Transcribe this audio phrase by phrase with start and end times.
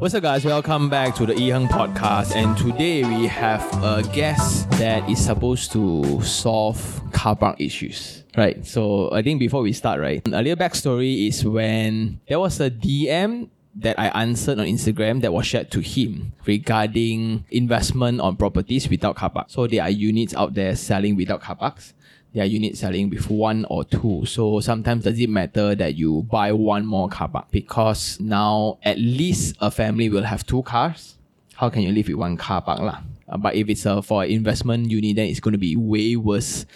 [0.00, 0.46] What's up, guys?
[0.46, 2.34] Welcome back to the Eheng podcast.
[2.34, 6.80] And today we have a guest that is supposed to solve
[7.12, 8.24] car park issues.
[8.34, 8.66] Right.
[8.66, 12.70] So I think before we start, right, a little backstory is when there was a
[12.70, 18.88] DM that I answered on Instagram that was shared to him regarding investment on properties
[18.88, 19.50] without car park.
[19.50, 21.92] So there are units out there selling without car parks.
[22.32, 24.24] There unit selling with one or two.
[24.24, 27.50] So sometimes does it matter that you buy one more car park?
[27.50, 31.18] Because now at least a family will have two cars.
[31.56, 32.80] How can you live with one car park?
[32.80, 33.00] Lah?
[33.28, 36.66] Uh, but if it's a, for investment unit, then it's going to be way worse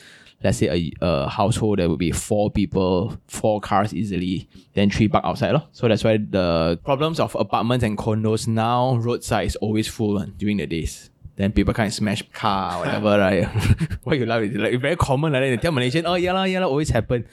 [0.44, 5.08] let's say a, a household there would be four people, four cars easily, then three
[5.08, 5.52] park outside.
[5.52, 5.62] Lo.
[5.72, 10.58] So that's why the problems of apartments and condos now, roadside is always full during
[10.58, 11.10] the days.
[11.36, 13.44] Then people can't smash car, whatever, right?
[14.04, 15.50] what you love is like very common like that.
[15.50, 17.26] They tell Malaysian, oh yeah, la, yeah, la, always happen.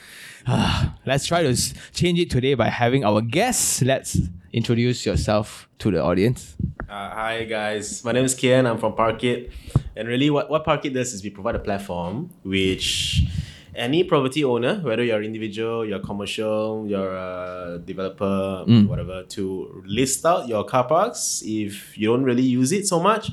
[1.05, 1.55] Let's try to
[1.94, 3.82] change it today by having our guests.
[3.82, 4.18] Let's
[4.54, 6.55] introduce yourself to the audience.
[6.90, 8.70] Uh, hi guys, my name is Kian.
[8.70, 9.52] I'm from Parkit,
[9.96, 13.24] and really, what what Parkit does is we provide a platform which
[13.74, 18.88] any property owner, whether you're individual, you're commercial, you're a developer, Mm.
[18.88, 23.32] whatever, to list out your car parks if you don't really use it so much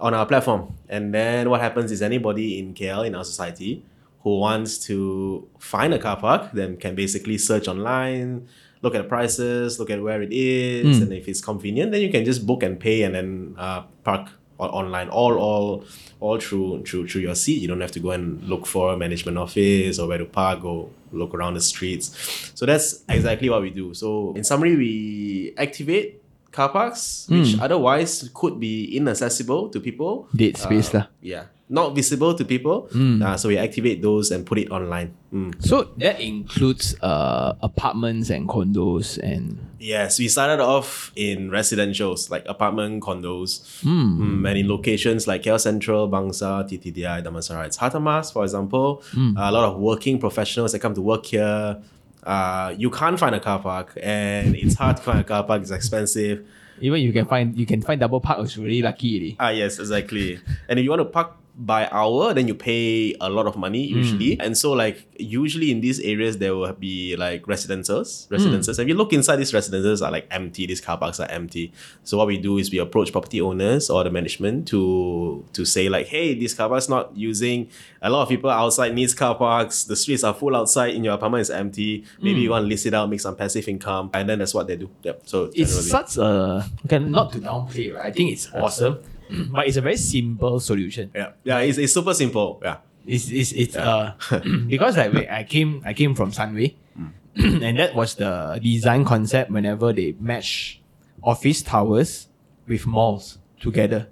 [0.00, 0.74] on our platform.
[0.88, 3.84] And then what happens is anybody in KL in our society
[4.22, 8.46] who wants to find a car park then can basically search online,
[8.82, 11.02] look at the prices, look at where it is, Mm.
[11.02, 14.28] and if it's convenient, then you can just book and pay and then uh, park
[14.58, 15.84] online all all
[16.20, 18.96] all through through through your seat you don't have to go and look for a
[18.96, 23.62] management office or where to park or look around the streets so that's exactly what
[23.62, 26.19] we do so in summary we activate
[26.52, 27.62] car parks which Mm.
[27.62, 31.06] otherwise could be inaccessible to people Dead space lah.
[31.22, 33.22] yeah not visible to people Mm.
[33.22, 35.54] uh, so we activate those and put it online Mm.
[35.62, 42.44] So that includes uh, apartments and condos and Yes, we started off in residentials like
[42.50, 47.64] apartment condos, mm, and in locations like KL Sentral, Bangsar, TTDI, Damansara.
[47.64, 49.00] It's Hartamas, for example.
[49.14, 49.32] Hmm.
[49.38, 51.78] a lot of working professionals that come to work here.
[52.22, 55.62] Uh, you can't find a car park, and it's hard to find a car park.
[55.62, 56.46] It's expensive.
[56.80, 59.36] even you can find you can find double park It's really lucky.
[59.38, 60.38] Ah, yes, exactly.
[60.68, 63.88] and if you want to park by hour, then you pay a lot of money
[63.88, 63.98] hmm.
[63.98, 64.40] usually.
[64.40, 68.26] And so, like usually in these areas, there will be like residences.
[68.28, 68.34] Hmm.
[68.34, 68.78] Residences.
[68.78, 70.66] If you look inside, these residences are like empty.
[70.66, 71.72] These car parks are empty.
[72.02, 75.88] So what we do is we approach property owners or the management to to say
[75.88, 77.68] like, hey, this car park's not using.
[78.00, 79.84] A lot of people outside needs car parks.
[79.84, 80.94] The streets are full outside.
[80.94, 82.04] In your apartment is empty.
[82.22, 82.42] Maybe hmm.
[82.44, 84.76] you want to list it out, make some passive income, and then that's what they
[84.76, 84.88] do.
[85.02, 85.22] Yep.
[85.26, 88.06] So It's generally- such a okay, not to downplay, right?
[88.06, 88.98] I think it's awesome,
[89.52, 91.10] but it's a very simple solution.
[91.14, 91.58] yeah, yeah.
[91.60, 92.60] It's, it's super simple.
[92.62, 92.78] Yeah.
[93.06, 94.12] It's it's it's uh
[94.66, 96.74] because like I came I came from Sunway,
[97.36, 99.50] and that was the design concept.
[99.50, 100.80] Whenever they match
[101.22, 102.28] office towers
[102.68, 104.08] with malls together,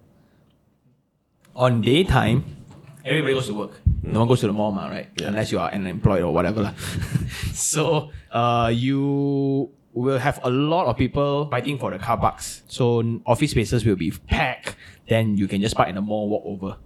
[1.54, 2.44] on daytime,
[3.04, 3.72] everybody goes to work.
[4.02, 5.08] No one goes to the mall, ma, right?
[5.20, 6.72] Unless you are unemployed or whatever.
[7.52, 12.62] so uh, you will have a lot of people fighting for the car parks.
[12.68, 14.76] So office spaces will be packed.
[15.08, 16.76] Then you can just park in the mall, walk over.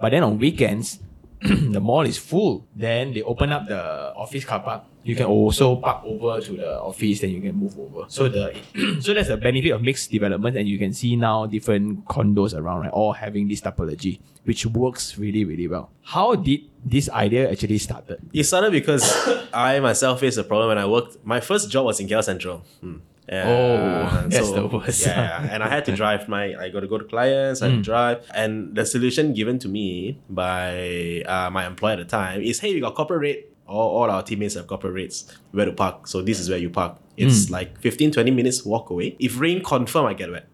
[0.00, 1.00] But then on weekends,
[1.40, 2.66] the mall is full.
[2.74, 4.84] Then they open up the office car park.
[5.04, 8.04] You can also park over to the office, then you can move over.
[8.08, 8.54] So the
[9.00, 12.80] so that's the benefit of mixed development, and you can see now different condos around,
[12.80, 12.90] right?
[12.90, 15.90] All having this topology, which works really, really well.
[16.02, 18.20] How did this idea actually started?
[18.32, 19.04] It started because
[19.54, 21.24] I myself faced a problem when I worked.
[21.24, 22.62] My first job was in KL Sentral.
[22.80, 22.96] Hmm.
[23.30, 25.04] Oh, that's the worst.
[25.06, 26.54] Yeah, and I had to drive my.
[26.54, 27.60] I got to go to clients.
[27.62, 31.98] I had to drive, and the solution given to me by uh, my employer at
[31.98, 33.52] the time is, hey, we got corporate rate.
[33.66, 35.30] All, all our teammates have corporate rates.
[35.52, 36.06] Where to park?
[36.06, 36.96] So this is where you park.
[37.18, 39.14] It's like 15, 20 minutes walk away.
[39.18, 40.46] If rain, confirm I get wet.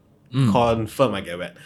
[0.50, 1.56] Confirm I get wet.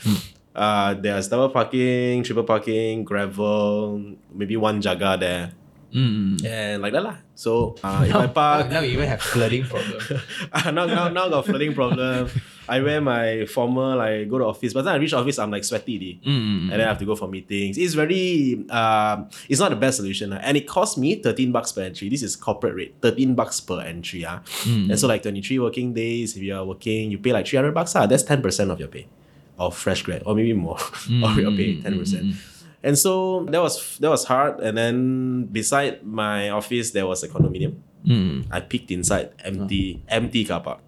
[0.54, 4.02] Uh, there's double parking, triple parking, gravel,
[4.34, 5.52] maybe one jaga there
[5.94, 6.44] Mm.
[6.44, 7.16] and like that lah.
[7.34, 10.00] So uh, if I park, now we even have flooding problem.
[10.74, 12.28] now now now got flooding problem.
[12.68, 15.64] I wear my formal like go to office, but then I reach office I'm like
[15.64, 16.20] sweaty.
[16.20, 16.68] Mm.
[16.68, 17.78] and then I have to go for meetings.
[17.78, 20.40] It's very um, it's not the best solution, lah.
[20.42, 22.08] and it cost me thirteen bucks per entry.
[22.08, 24.40] This is corporate rate, thirteen bucks per entry, ah.
[24.68, 24.90] Mm.
[24.90, 27.56] And so like twenty three working days, if you are working, you pay like three
[27.56, 28.04] hundred bucks, ah.
[28.04, 29.08] That's ten percent of your pay,
[29.58, 30.76] of fresh grad, or maybe more
[31.24, 32.36] of your pay, ten percent.
[32.82, 34.60] And so that was that was hard.
[34.60, 37.80] And then beside my office, there was a condominium.
[38.06, 38.46] Mm.
[38.50, 40.14] I peeked inside, empty, ah.
[40.14, 40.80] empty car park.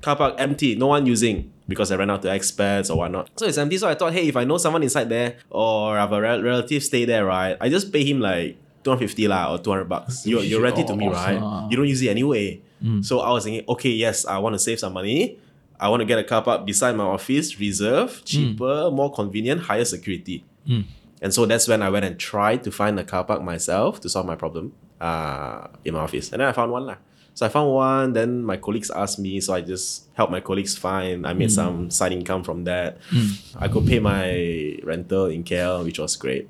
[0.00, 3.30] Car park empty, no one using because I ran out to expats or whatnot.
[3.36, 3.78] So it's empty.
[3.78, 6.42] So I thought, hey, if I know someone inside there or I have a rel-
[6.42, 7.56] relative stay there, right?
[7.60, 10.26] I just pay him like 250 lah or 200 bucks.
[10.26, 11.68] You, you rent it to me, Oh, right?
[11.70, 12.60] You don't use it anyway.
[12.82, 13.02] Hmm.
[13.02, 15.38] So I was thinking, okay, yes, I want to save some money.
[15.80, 18.24] I want to get a car park beside my office, reserve, hmm.
[18.24, 20.44] cheaper, more convenient, higher security.
[20.66, 20.82] Hmm.
[21.24, 24.10] And so that's when I went and tried to find a car park myself to
[24.10, 26.30] solve my problem uh, in my office.
[26.30, 26.84] And then I found one.
[26.84, 26.96] Lah.
[27.32, 30.76] So I found one, then my colleagues asked me, so I just helped my colleagues
[30.76, 31.26] find.
[31.26, 32.98] I made some side income from that.
[33.58, 36.46] I could pay my rental in KL, which was great.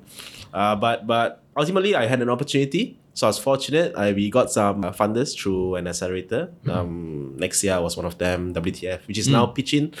[0.53, 2.99] Uh, but but ultimately, I had an opportunity.
[3.13, 3.95] So I was fortunate.
[3.95, 6.51] I, we got some uh, funders through an accelerator.
[6.67, 9.93] Um, next year I was one of them, WTF, which is now pitching.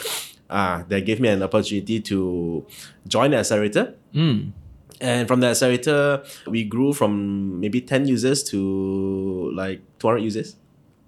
[0.49, 2.67] Uh, they gave me an opportunity to
[3.07, 3.95] join the accelerator.
[5.01, 10.55] And from the accelerator, we grew from maybe 10 users to like 200 users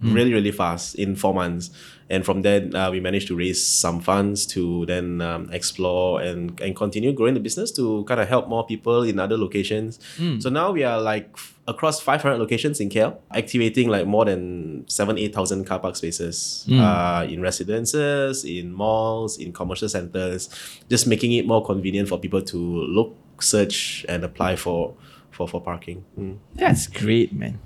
[0.01, 1.71] really, really fast in four months.
[2.09, 6.57] And from then, uh, we managed to raise some funds to then um, explore and,
[6.61, 9.99] and continue growing the business to kind of help more people in other locations.
[10.39, 11.35] So now we are like
[11.67, 17.25] across 500 locations in KL, activating like more than 7, 8,000 car park spaces uh,
[17.27, 20.49] in residences, in malls, in commercial centers,
[20.89, 24.95] just making it more convenient for people to look, search, and apply for,
[25.31, 26.03] for, for parking.
[26.19, 27.59] Mm, That's great, man.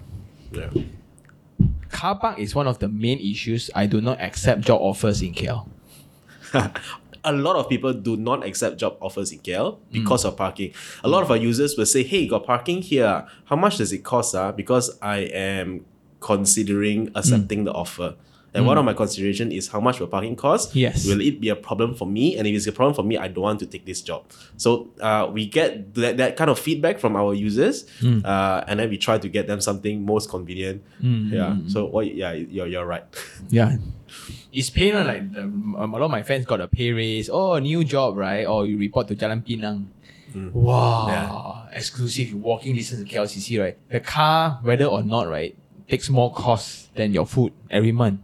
[0.51, 0.69] yeah.
[1.89, 3.69] Car park is one of the main issues.
[3.75, 5.67] I do not accept job offers in KL.
[7.23, 10.73] a lot of people do not accept job offers in KL because of parking.
[11.03, 13.27] A lot of our users will say, "Hey, got parking here.
[13.45, 14.51] How much does it cost?" Uh?
[14.53, 15.85] Because I am
[16.21, 18.15] considering accepting the offer.
[18.53, 20.75] And one of my consideration is how much will parking cost?
[20.75, 21.05] Yes.
[21.07, 22.35] Will it be a problem for me?
[22.37, 24.25] And if it's a problem for me, I don't want to take this job.
[24.57, 28.89] So uh, we get that, that kind of feedback from our users, uh, and then
[28.89, 30.83] we try to get them something most convenient.
[30.99, 31.57] Yeah.
[31.67, 32.13] So what?
[32.13, 33.03] Yeah, you're, you're right.
[33.49, 33.77] Yeah.
[34.51, 37.29] It's pain like um, a lot of my friends got a pay raise.
[37.29, 38.45] Oh, new job, right?
[38.45, 39.87] Or you report to Jalan Pinang.
[40.53, 41.67] Wow.
[41.71, 43.77] Exclusive walking distance to KLCC, right?
[43.89, 45.55] The car, whether or not, right,
[45.87, 48.19] takes more cost than your food every month.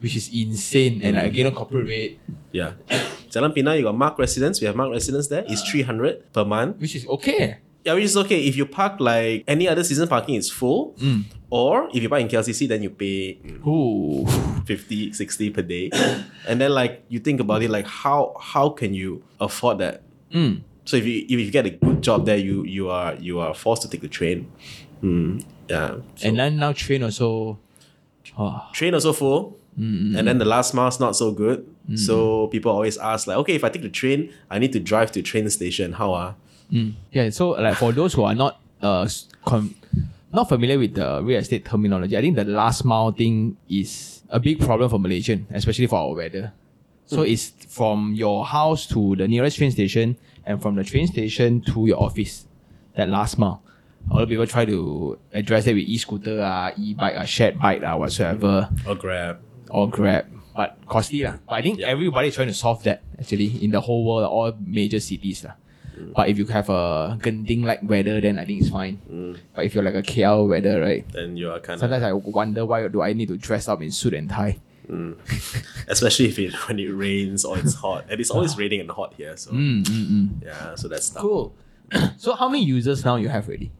[0.00, 1.00] Which is insane.
[1.02, 2.20] And like, again, on corporate rate,
[2.52, 2.72] Yeah.
[3.30, 4.60] Jalan Pinang, you got Marc Residence.
[4.60, 5.44] We have Marc Residence there.
[5.46, 6.78] It's 300 per month.
[6.78, 7.58] which is okay.
[7.84, 8.42] Yeah, which is okay.
[8.44, 10.94] If you park like any other season parking, it's full.
[11.48, 14.26] Or if you park in KLCC, then you pay mm, Ooh.
[14.66, 15.90] 50, 60 per day.
[16.48, 20.02] and then like you think about it, like how how can you afford that?
[20.34, 20.62] Mm.
[20.84, 23.54] So if you if you get a good job there, you you are you are
[23.54, 24.50] forced to take the train.
[25.02, 25.96] Mm, yeah.
[26.16, 27.58] So And then now train also.
[28.38, 29.56] Oh, train also full.
[29.76, 31.66] And then the last mile's not so good.
[31.94, 35.10] So people always ask like, okay, if I take the train, I need to drive
[35.12, 35.92] to train station.
[35.92, 36.34] How ah?
[36.70, 36.94] Mm.
[37.10, 39.08] Yeah, so like for those who are not uh
[39.44, 39.74] com-
[40.32, 44.38] not familiar with the real estate terminology, I think the last mile thing is a
[44.38, 46.52] big problem for Malaysian, especially for our weather.
[47.06, 50.16] So it's from your house to the nearest train station
[50.46, 52.46] and from the train station to your office.
[52.94, 53.62] That last mile.
[54.08, 57.82] A lot of people try to address it with e-scooter, uh, e-bike, uh, shared bike,
[57.82, 59.38] uh, whatsoever, Or grab.
[59.68, 60.26] or Grab.
[60.56, 61.22] But costly.
[61.22, 61.38] lah.
[61.48, 64.98] But I think everybody's trying to solve that actually in the whole world, all major
[65.00, 65.44] cities.
[65.44, 65.54] lah.
[66.16, 68.98] But if you have a Genting like weather, then I think it's fine.
[69.54, 71.04] But if you're like a KL weather, right?
[71.12, 73.80] Then you are kind of Sometimes I wonder why do I need to dress up
[73.82, 74.58] in suit and tie?
[75.88, 78.06] especially if it when it rains or it's hot.
[78.10, 79.36] And it's always raining and hot here.
[79.36, 81.22] So yeah, so that's tough.
[81.22, 81.54] Cool.
[82.16, 83.70] so how many users now you have already?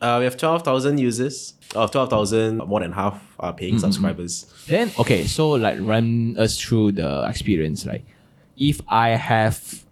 [0.00, 1.54] Uh, we have twelve thousand users.
[1.74, 4.46] Uh, twelve thousand, more than half are paying subscribers.
[4.66, 7.84] Then okay, so like run us through the experience.
[7.84, 8.04] Like,
[8.56, 9.84] if I have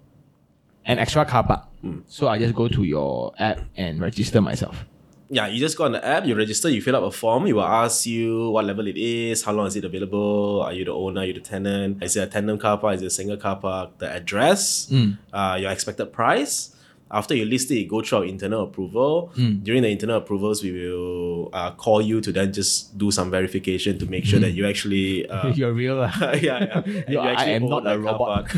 [0.85, 1.67] an extra car park,
[2.07, 4.85] so I just go to your app and register myself.
[5.31, 7.47] Yeah, you just go on the app, you register, you fill up a form.
[7.47, 10.85] It will ask you what level it is, how long is it available, are you
[10.85, 13.11] the owner, are you the tenant, is it a tandem car park, is it a
[13.11, 14.93] single car park, the address,
[15.33, 16.77] uh, your expected price.
[17.13, 19.31] After you list it, you go through our internal approval.
[19.37, 23.99] During the internal approvals, we will uh, call you to then just do some verification
[23.99, 25.99] to make sure that you actually uh, You're real.
[26.21, 27.03] yeah, yeah.
[27.09, 28.49] You- I am not a robot.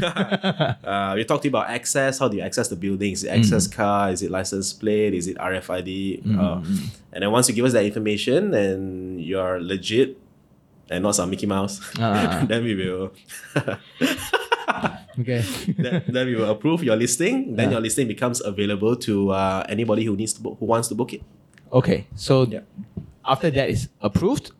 [0.84, 2.18] uh, we talked about access.
[2.20, 3.12] How do you access the building?
[3.12, 3.72] Is it access Mm.
[3.72, 4.10] car?
[4.12, 5.14] Is it license plate?
[5.14, 6.22] Is it RFID?
[6.38, 6.60] Uh,
[7.12, 10.16] and then once you give us that information and you're legit
[10.90, 12.44] and not some Mickey Mouse, Ah.
[12.46, 13.10] then we will
[15.20, 15.42] okay.
[15.78, 17.56] then, then we will approve your listing.
[17.56, 20.94] Then your listing becomes available to uh, anybody who needs to book, who wants to
[20.94, 21.22] book it.
[21.72, 22.06] okay.
[22.14, 22.60] So Yeah.
[23.24, 24.52] after that is approved,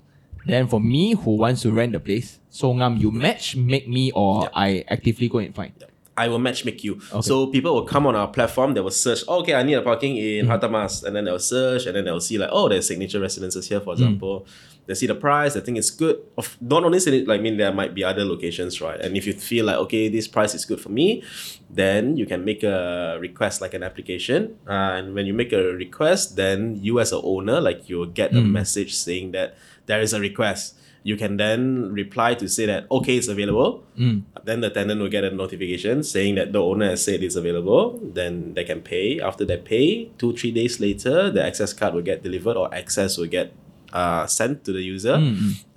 [0.46, 4.10] then for me who wants to rent the place, so ngam you match make me
[4.12, 4.48] or Yeah.
[4.54, 5.72] I actively go and find.
[6.16, 7.00] I will match make you.
[7.12, 7.22] Okay.
[7.26, 9.82] So people will come on our platform, they will search, oh, okay, I need a
[9.82, 10.48] parking in Mm.
[10.48, 11.02] Hartamas.
[11.02, 13.84] And then they'll search and then they'll see like, oh, there's signature residences here, Mm.
[13.84, 14.46] for example.
[14.86, 16.16] They see the price, they think it's good.
[16.36, 19.00] Of not only see it, like I mean there might be other locations, right?
[19.00, 21.22] And if you feel like okay, this price is good for me,
[21.70, 24.56] then you can make a request like an application.
[24.68, 28.32] Uh, and when you make a request, then you as a owner, like you'll get
[28.32, 28.50] a Mm.
[28.52, 30.76] message saying that there is a request.
[31.06, 33.84] you can then reply to say that okay, it's available.
[34.48, 38.00] Then the tenant will get a notification saying that the owner has said it's available.
[38.02, 39.20] Then they can pay.
[39.20, 43.18] After they pay, two three days later, the access card will get delivered or access
[43.18, 43.52] will get
[43.94, 45.14] uh, sent to the user,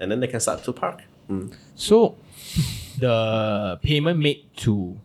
[0.02, 1.06] and then they can start to park.
[1.30, 1.54] Mm.
[1.78, 2.18] So
[3.00, 4.98] the payment made to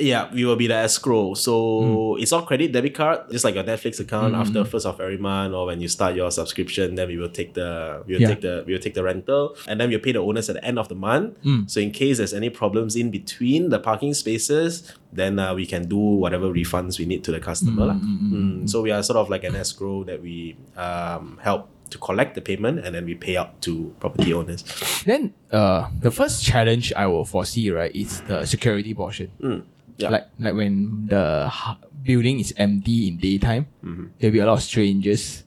[0.00, 1.34] Yeah, we will be the escrow.
[1.36, 4.32] So it's all credit debit card, just like your Netflix account.
[4.34, 7.52] After first of every month, or when you start your subscription, then we will take
[7.52, 8.32] the we will Yeah.
[8.32, 10.56] take the we will take the rental, and then we will pay the owners at
[10.56, 11.36] the end of the month.
[11.68, 14.72] So in case there's any problems in between the parking spaces,
[15.12, 17.84] then uh, we can do whatever refunds we need to the customer.
[17.92, 17.98] lah.
[18.00, 18.64] Mm.
[18.72, 22.40] So we are sort of like an escrow that we um, help to collect the
[22.40, 24.64] payment, and then we pay out to property owners.
[25.04, 29.30] then uh the first challenge I will foresee right is the security portion.
[30.00, 30.08] Yeah.
[30.10, 31.52] Like like when the
[32.02, 33.66] building is empty in daytime,
[34.18, 35.44] there'll be a lot of strangers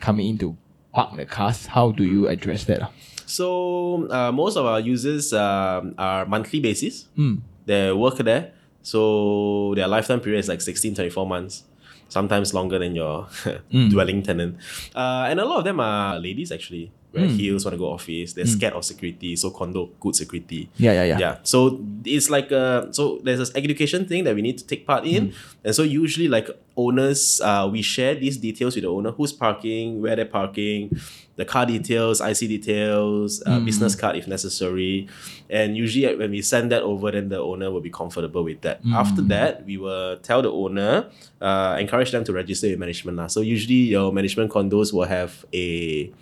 [0.00, 0.56] coming in to
[0.94, 1.66] park the cars.
[1.66, 2.80] How do you address that?
[2.82, 2.90] ah?
[3.26, 7.06] So uh, most of our users um, are monthly basis.
[7.18, 7.42] Mm.
[7.66, 8.52] They work there.
[8.82, 11.64] So their lifetime period is like 16, 24 months.
[12.08, 13.28] Sometimes longer than your
[13.70, 14.56] dwelling tenant.
[14.94, 16.90] Uh, and a lot of them are ladies actually.
[17.12, 18.34] Wear heels, want to go office.
[18.34, 19.34] They're scared of security.
[19.36, 20.68] So condo, good security.
[20.76, 21.18] Yeah, yeah, yeah.
[21.18, 21.36] Yeah.
[21.42, 25.06] So it's like a so there's this education thing that we need to take part
[25.06, 25.32] in.
[25.64, 30.02] And so usually like owners, uh, we share these details with the owner, who's parking,
[30.02, 30.90] where they're parking,
[31.36, 35.08] the car details, IC details, uh, business card if necessary.
[35.48, 38.80] And usually when we send that over, then the owner will be comfortable with that.
[38.92, 41.06] After that, we will tell the owner,
[41.40, 43.30] uh, encourage them to register with management.
[43.32, 46.12] So usually your management condos will have a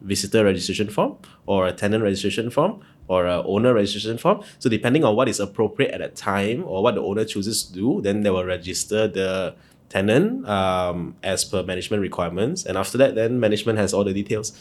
[0.00, 1.16] visitor registration form
[1.46, 4.42] or a tenant registration form or a owner registration form.
[4.58, 7.72] So depending on what is appropriate at that time or what the owner chooses to
[7.72, 9.54] do, then they will register the
[9.88, 12.64] tenant um, as per management requirements.
[12.64, 14.52] And after that, then management has all the details.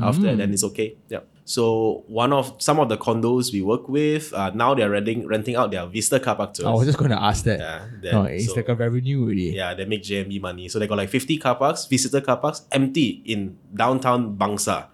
[0.00, 0.96] After that, then it's okay.
[1.08, 1.20] Yeah.
[1.44, 5.56] So one of some of the condos we work with, uh, now they're renting renting
[5.56, 6.66] out their Vista car park to us.
[6.68, 7.58] I was just going to ask that.
[7.58, 9.50] Yeah, then- oh, it's so- like a revenue already.
[9.50, 10.68] yeah, they make JMB money.
[10.68, 14.86] So they got like 50 car parks, visitor car parks, empty in downtown Bangsar.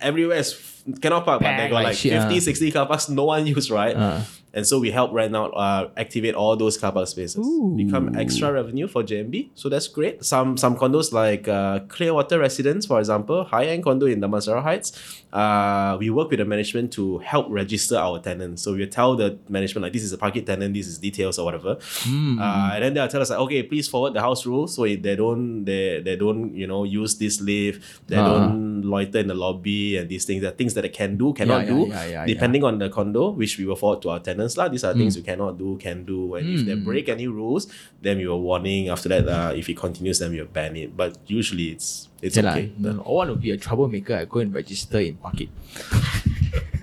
[0.00, 2.40] Everywhere is f- cannot park, but they got like like shit, 50, ah.
[2.40, 3.94] 60 car parks, no one use, right?
[3.96, 4.20] Uh.
[4.54, 7.38] And so we help rent out, uh, activate all those car park spaces.
[7.38, 7.74] Ooh.
[7.76, 9.50] Become extra revenue for JMB.
[9.54, 10.24] So that's great.
[10.24, 14.92] Some some condos like uh, Clearwater Residence, for example, high-end condo in Damansara Heights.
[15.32, 18.62] Uh, we work with the management to help register our tenants.
[18.62, 21.44] So we tell the management like this is a parking tenant, this is details or
[21.46, 21.78] whatever.
[22.06, 25.16] Uh, and then they'll tell us like, okay, please forward the house rules so they
[25.16, 28.28] don't they, they don't you know use this lift, they Uh-huh.
[28.48, 30.42] don't loiter in the lobby and these things.
[30.42, 32.26] There are things that they can do, cannot yeah, do, yeah, yeah, yeah.
[32.26, 34.41] depending on the condo, which we will forward to our tenants.
[34.56, 34.66] Lah.
[34.68, 34.98] These are Mm.
[34.98, 36.34] things you cannot do, can do.
[36.34, 37.66] And if they break any rules,
[38.02, 38.88] then we will warning.
[38.88, 40.96] After that, uh, if it continues, then will ban it.
[40.96, 42.70] But usually it's it's Yeah, okay.
[42.80, 42.92] lah.
[42.98, 44.14] no, I want to be a troublemaker.
[44.16, 45.50] I go and register in Parkit.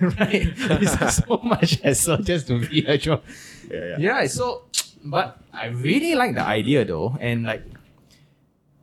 [0.20, 0.48] right?
[0.80, 3.24] It's so much hassle just to be a trouble.
[3.70, 4.20] Yeah, yeah.
[4.24, 4.64] Yeah, so
[5.04, 7.64] but I really like the idea though, and like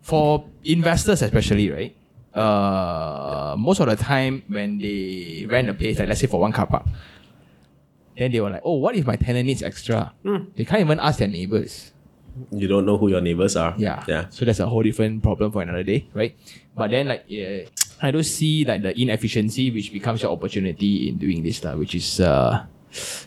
[0.01, 1.93] for investors especially, right?
[2.37, 6.51] Uh, most of the time when they rent a place, like let's say for one
[6.53, 6.85] car park,
[8.17, 10.13] then they were like, "Oh, what if my tenant needs extra?"
[10.55, 11.93] They can't even ask their neighbors.
[12.51, 13.73] You don't know who your neighbors are.
[13.77, 14.03] Yeah.
[14.07, 14.25] Yeah.
[14.29, 16.37] So that's a whole different problem for another day, right?
[16.75, 17.65] But then like yeah,
[18.01, 21.95] I don't see like the inefficiency which becomes your opportunity in doing this, lah, which
[21.95, 22.65] is uh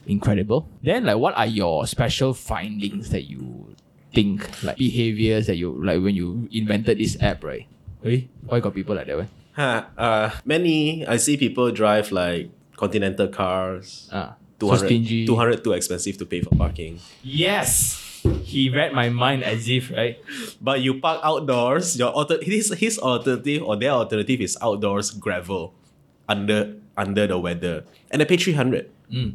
[0.06, 0.68] incredible.
[0.82, 3.74] Then like what are your special findings that you
[4.14, 7.66] think like behaviors that you like when you invented this app, right?
[8.02, 9.28] Hey, why got people like that one?
[9.52, 14.08] Huh, uh, many I see people drive like Continental cars.
[14.68, 15.26] Ah, so 200, stingy.
[15.26, 16.98] 200 too expensive to pay for parking.
[17.22, 17.96] Yes.
[18.44, 20.18] He read my mind as if, right?
[20.60, 25.72] But you park outdoors, your alter- his, his alternative or their alternative is outdoors gravel
[26.28, 27.84] under under the weather.
[28.10, 28.90] And they pay 300.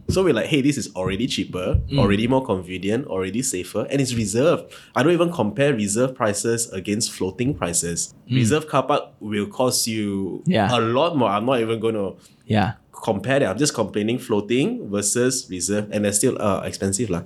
[0.07, 4.13] So we're like, hey, this is already cheaper, already more convenient, already safer, and it's
[4.15, 4.71] reserved.
[4.95, 8.13] I don't even compare reserve prices against floating prices.
[8.31, 10.69] Reserve car park will cost you Yeah.
[10.71, 11.27] a lot more.
[11.27, 12.15] I'm not even going to
[12.45, 12.73] Yeah.
[13.03, 13.49] Compare that.
[13.49, 17.09] I'm just complaining floating versus reserve, and they're still uh, expensive.
[17.09, 17.23] lah.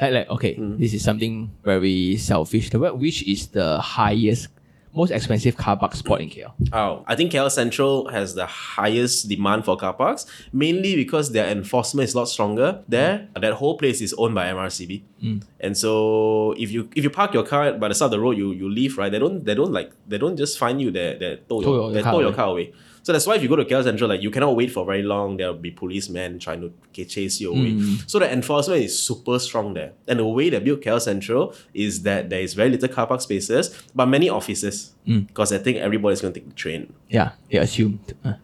[0.00, 0.76] Like, like okay, hmm.
[0.76, 2.72] this is something very selfish.
[2.72, 4.48] Which is the highest,
[4.92, 6.52] most expensive car park spot in KL?
[6.72, 11.46] Oh, I think KL Sentral has the highest demand for car parks, mainly because their
[11.46, 13.28] enforcement is a lot stronger there.
[13.34, 13.40] Hmm.
[13.40, 15.38] That whole place is owned by MRCB, hmm.
[15.60, 18.36] and so if you if you park your car by the side of the road,
[18.36, 19.10] you you leave right.
[19.10, 20.90] They don't they don't like they don't just find you.
[20.90, 22.36] They they tow, Tow your, your they car tow your away.
[22.36, 22.72] car away.
[23.04, 25.02] So that's why if you go to KL Sentral, like you cannot wait for very
[25.02, 25.36] long.
[25.36, 27.72] There'll be policemen trying to chase you away.
[27.72, 27.96] Hmm.
[28.06, 29.92] So the enforcement is super strong there.
[30.08, 33.20] And the way they built KL Sentral is that there is very little car park
[33.20, 34.94] spaces, but many offices.
[35.04, 35.20] Hmm.
[35.20, 36.94] Because I think everybody's going to take the train.
[37.10, 38.14] Yeah, they assumed.
[38.24, 38.34] Uh,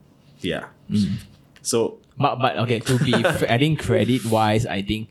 [0.40, 0.66] Yeah.
[0.88, 1.16] Hmm.
[1.62, 3.14] So But but okay, to be
[3.48, 5.08] I think credit wise, I think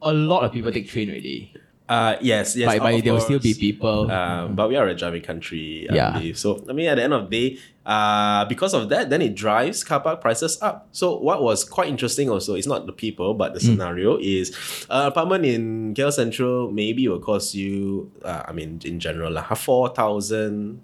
[0.00, 1.52] a lot of people take train already.
[1.86, 2.78] Uh yes, yes.
[2.78, 4.10] but but there will still be people.
[4.10, 6.10] Um, but we are a driving country, I Yeah.
[6.16, 6.38] believe.
[6.38, 9.34] So I mean, at the end of the day, uh, because of that, then it
[9.36, 10.88] drives car park prices up.
[10.92, 13.66] So what was quite interesting also, it's not the people, but the Mm.
[13.76, 14.56] scenario is
[14.88, 19.44] uh, apartment in KL Sentral maybe will cost you, uh, I mean, in general, lah,
[19.52, 20.80] four thousand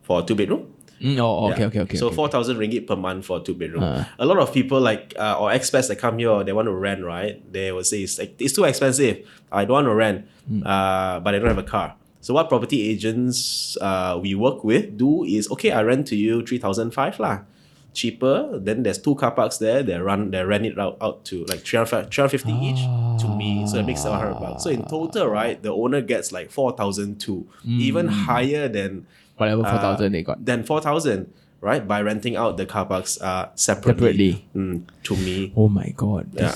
[0.00, 0.72] for a two bedroom.
[1.00, 1.66] Mm, oh, okay, Yeah.
[1.68, 1.96] okay, okay.
[1.96, 2.16] So okay.
[2.16, 3.82] four thousand ringgit per month for a two bedroom.
[3.82, 4.04] Uh.
[4.18, 7.02] A lot of people like uh, or expats that come here, they want to rent,
[7.04, 7.40] right?
[7.52, 9.26] They will say it's like it's too expensive.
[9.50, 10.62] I don't want to rent, Hmm.
[10.66, 11.96] uh, but I don't have a car.
[12.20, 16.44] So what property agents uh, we work with do is okay, I rent to you
[16.44, 17.48] three thousand five lah,
[17.94, 18.58] cheaper.
[18.58, 19.82] Then there's two car parks there.
[19.82, 22.80] They run they rent it out, out to like 300 350 each
[23.22, 23.66] to me.
[23.66, 24.64] So it makes seven hundred bucks.
[24.64, 27.80] So in total, right, the owner gets like four thousand two, Hmm.
[27.80, 29.06] even higher than
[29.40, 30.44] Whatever uh, four thousand they got.
[30.44, 34.48] than 4000 right by renting out the car parks uh, separately, Separately.
[34.56, 34.76] Mm,
[35.08, 36.28] to me Oh my god.
[36.36, 36.54] yeah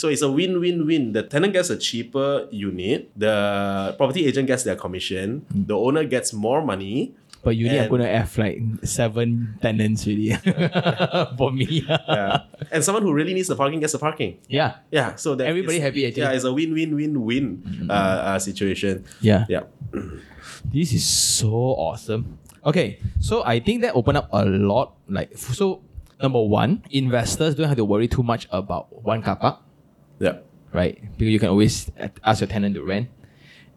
[0.00, 4.76] so it's a win-win-win the tenant gets a cheaper unit the property agent gets their
[4.76, 5.64] commission Hmm.
[5.68, 7.12] the owner gets more money
[7.44, 10.32] But you need gonna have like seven tenants really
[11.40, 11.84] for me.
[11.88, 12.44] yeah.
[12.72, 14.80] and someone who really needs the parking gets the parking yeah.
[14.90, 16.22] yeah so that Everybody happy, actually.
[16.24, 17.46] yeah it's a win-win-win-win
[17.88, 19.44] uh, uh, situation Yeah.
[19.48, 19.64] yeah
[20.64, 22.38] This is so awesome.
[22.64, 24.94] Okay, so I think that opened up a lot.
[25.08, 25.82] Like so,
[26.22, 29.60] number one, investors don't have to worry too much about one car park,
[30.18, 30.38] yeah
[30.72, 31.00] right?
[31.16, 31.90] Because you can always
[32.24, 33.08] ask your tenant to rent.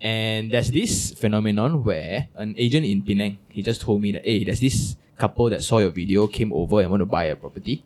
[0.01, 4.43] And there's this phenomenon where an agent in Penang, he just told me that, hey,
[4.43, 7.85] there's this couple that saw your video, came over and want to buy a property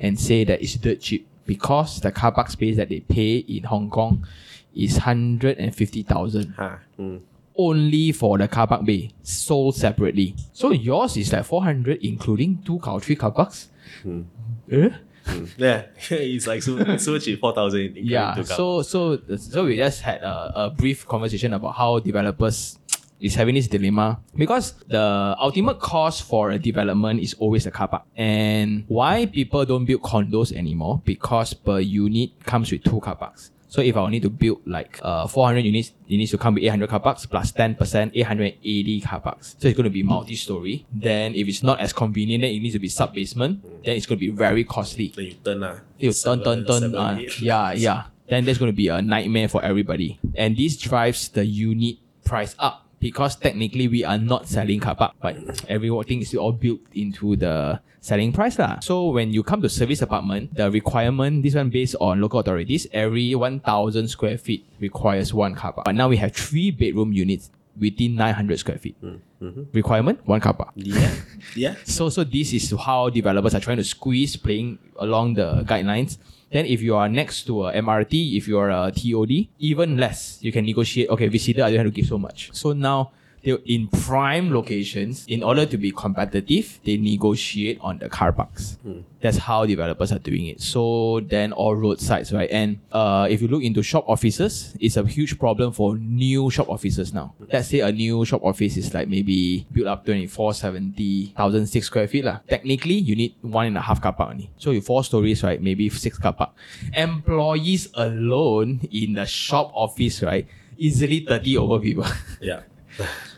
[0.00, 3.64] and say that it's dirt cheap because the car park space that they pay in
[3.64, 4.26] Hong Kong
[4.74, 6.76] is 150,000 huh.
[6.98, 7.20] mm.
[7.58, 10.34] Only for the car park bay, sold separately.
[10.52, 13.68] So yours is like 400 including two car, three car parks?
[14.02, 14.22] Hmm.
[14.70, 14.88] Eh?
[15.26, 15.48] Mm.
[15.58, 18.32] yeah it's like so, so cheap 4000 Yeah.
[18.34, 22.78] two car So so so we just had a, a brief conversation about how developers
[23.20, 27.88] is having this dilemma because the ultimate cost for a development is always the car
[27.88, 28.04] park.
[28.16, 31.02] And why people don't build condos anymore?
[31.04, 33.50] Because per unit comes with two car parks.
[33.68, 36.64] So if I need to build like uh 400 units, it needs to come with
[36.64, 37.76] 800 car parks plus 10%,
[38.14, 39.56] 880 car parks.
[39.58, 40.86] So it's going to be multi-story.
[40.92, 43.84] Then if it's not as convenient, then it needs to be sub-basement.
[43.84, 45.12] Then it's going to be very costly.
[45.14, 46.80] then you turn lah You turn, turn, turn.
[46.80, 48.02] Seven, Uh, yeah, yeah.
[48.28, 50.18] Then there's going to be a nightmare for everybody.
[50.34, 55.14] And this drives the unit price up because technically we are not selling car park,
[55.20, 55.36] but
[55.68, 58.58] everything is all built into the selling price.
[58.58, 58.78] lah.
[58.80, 62.86] So when you come to service apartment, the requirement, this one based on local authorities,
[62.92, 65.84] every 1,000 square feet requires one car park.
[65.84, 68.96] But now we have three bedroom units within 900 square feet.
[69.02, 69.62] Mm, mm-hmm.
[69.72, 70.72] Requirement, one car park.
[70.74, 71.14] yeah
[71.54, 76.18] yeah So so this is how developers are trying to squeeze playing along the guidelines.
[76.50, 80.38] Then if you are next to a MRT, if you are a TOD, even less.
[80.40, 81.08] You can negotiate.
[81.10, 82.50] Okay, visitor, I don't have to give so much.
[82.52, 88.32] So now in prime locations, in order to be competitive, they negotiate on the car
[88.32, 88.78] parks.
[89.20, 90.60] That's how developers are doing it.
[90.60, 92.48] So then all roadsides, right?
[92.50, 96.68] And uh, if you look into shop offices, it's a huge problem for new shop
[96.68, 97.34] offices now.
[97.52, 102.06] Let's say a new shop office is like maybe built up 24, 70, 1,006 square
[102.06, 102.24] feet.
[102.24, 102.38] lah.
[102.48, 104.50] Technically, you need one and a half car park only.
[104.58, 105.60] So you four stories, right?
[105.60, 106.50] Maybe six car park.
[106.94, 110.46] Employees alone in the shop office, right?
[110.78, 112.06] Easily 30 over people.
[112.40, 112.62] yeah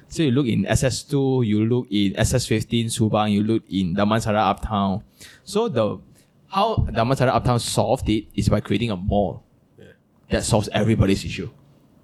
[0.08, 5.02] So you look in SS2, you look in SS15 Subang, you look in Damansara Uptown.
[5.44, 5.98] So the
[6.48, 9.44] how Damansara Uptown solved it is by creating a mall
[9.78, 9.94] Yeah.
[10.30, 11.48] that solves everybody's issue.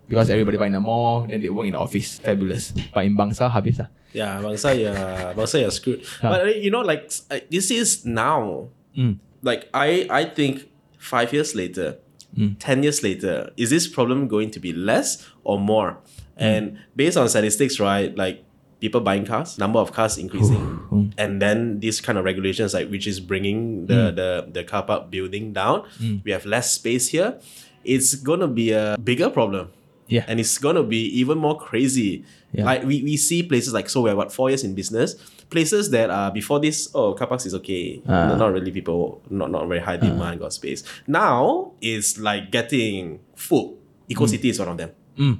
[0.08, 2.20] Because everybody buy in the mall, then they work in the office.
[2.20, 2.70] Fabulous.
[2.94, 3.88] But in Bangsar, habis lah.
[4.14, 6.06] Yeah, bangsar, yeah, bangsar, you're screwed.
[6.22, 8.68] But uh, you know, like uh, this is now.
[8.96, 9.18] Mm.
[9.42, 11.98] Like I, I think five years later,
[12.36, 12.54] Mm.
[12.60, 15.98] ten years later, is this problem going to be less or more?
[16.38, 16.42] Mm.
[16.44, 18.44] And based on statistics, right, like
[18.80, 20.60] people buying cars, number of cars increasing,
[20.92, 21.12] Mm.
[21.16, 25.10] and then these kind of regulations, like which is bringing the the the car park
[25.10, 25.82] building down.
[26.00, 26.22] Mm.
[26.24, 27.40] We have less space here.
[27.84, 29.68] It's gonna be a bigger problem
[30.08, 30.24] Yeah.
[30.28, 32.24] and it's gonna be even more crazy.
[32.52, 32.64] Yeah.
[32.66, 35.14] Like we, we see places like so we're what four years in business,
[35.50, 38.34] places that are before this oh car parks is okay, Ah.
[38.36, 40.82] not really people not not very high demand got space.
[41.06, 43.78] Now it's like getting full.
[44.08, 44.90] Eco City is one of them.
[45.18, 45.38] Mm.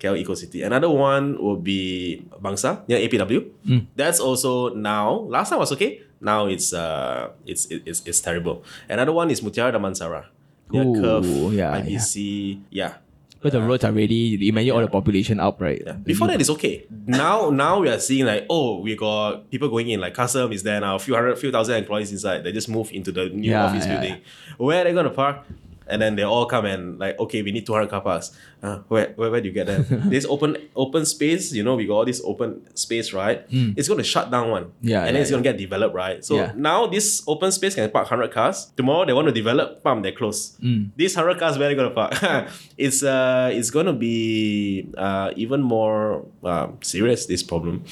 [0.00, 0.62] KL Eco City.
[0.62, 3.44] Another one will be Bangsar near APW.
[3.68, 3.86] Mm.
[3.94, 5.28] That's also now.
[5.28, 6.00] Last time was okay.
[6.20, 8.64] Now it's uh it's it's, it's terrible.
[8.88, 10.24] Another one is Mutiara Damansara.
[10.72, 12.60] Near Ooh, Curve, yeah, IPC.
[12.70, 12.94] Yeah.
[13.42, 14.36] But the roads are ready.
[14.38, 15.80] You imagine all the population up, right?
[15.84, 15.92] Yeah.
[15.94, 16.84] Before that, it's okay.
[17.06, 19.98] Now, now we are seeing like, oh, we got people going in.
[19.98, 20.96] Like custom is there now.
[20.96, 22.44] A few hundred, few thousand employees inside.
[22.44, 24.20] They just move into the new Yeah, office yeah, building.
[24.58, 25.46] Where are they gonna park?
[25.90, 28.30] And then they all come and like, okay, we need 200 car parks.
[28.62, 29.84] Uh, where, where, where do you get them?
[30.10, 33.44] this open open space, you know, we got all this open space, right?
[33.50, 34.64] It's going to shut down one.
[34.64, 34.70] Mm.
[34.82, 36.24] Yeah, And then yeah, it's going to get developed, right?
[36.24, 36.52] So Yeah.
[36.56, 38.70] now this open space can park 100 cars.
[38.76, 40.56] Tomorrow they want to develop, bam, they close.
[40.62, 40.90] Mm.
[40.96, 42.48] These 100 cars, where are they going to park?
[42.78, 47.84] it's uh, it's going to be uh, even more um, serious, this problem.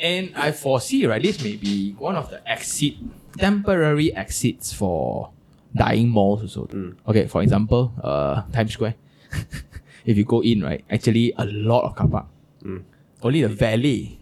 [0.00, 2.94] And I foresee, right, this may be one of the exit,
[3.38, 5.30] temporary exits for
[5.74, 6.68] dying malls also.
[7.08, 8.94] Okay, for example, uh, Times Square.
[10.04, 12.26] if you go in, right, actually a lot of car park.
[13.22, 14.20] Only the valley,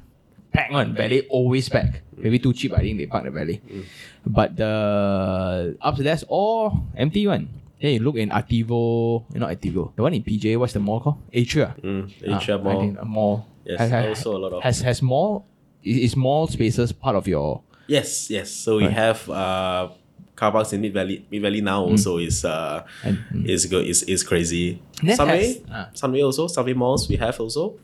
[0.52, 2.02] pack one, valley always pack.
[2.16, 3.60] Maybe too cheap, I think they park the valley.
[4.24, 7.48] But the upstairs all empty one.
[7.80, 11.00] Then you look in Ativo, you know Artivo, the one in PJ, what's the mall
[11.00, 11.18] called?
[11.34, 11.74] Atria.
[11.82, 12.80] Mm, Ah, Asia I Mall.
[12.80, 13.46] think a mall.
[13.64, 15.42] Yes, has, has, also a lot of- has has more
[15.82, 18.50] is, is mall spaces part of your Yes, yes.
[18.52, 19.88] So we have uh,
[20.36, 21.24] car parks in Mid Valley.
[21.30, 23.48] Mid Valley now also is uh, mm.
[23.48, 23.86] is good.
[23.86, 24.80] Is is crazy.
[25.02, 25.88] That Sunway, has- ah.
[25.94, 26.48] Sunway also.
[26.48, 27.74] Sunway malls we have also.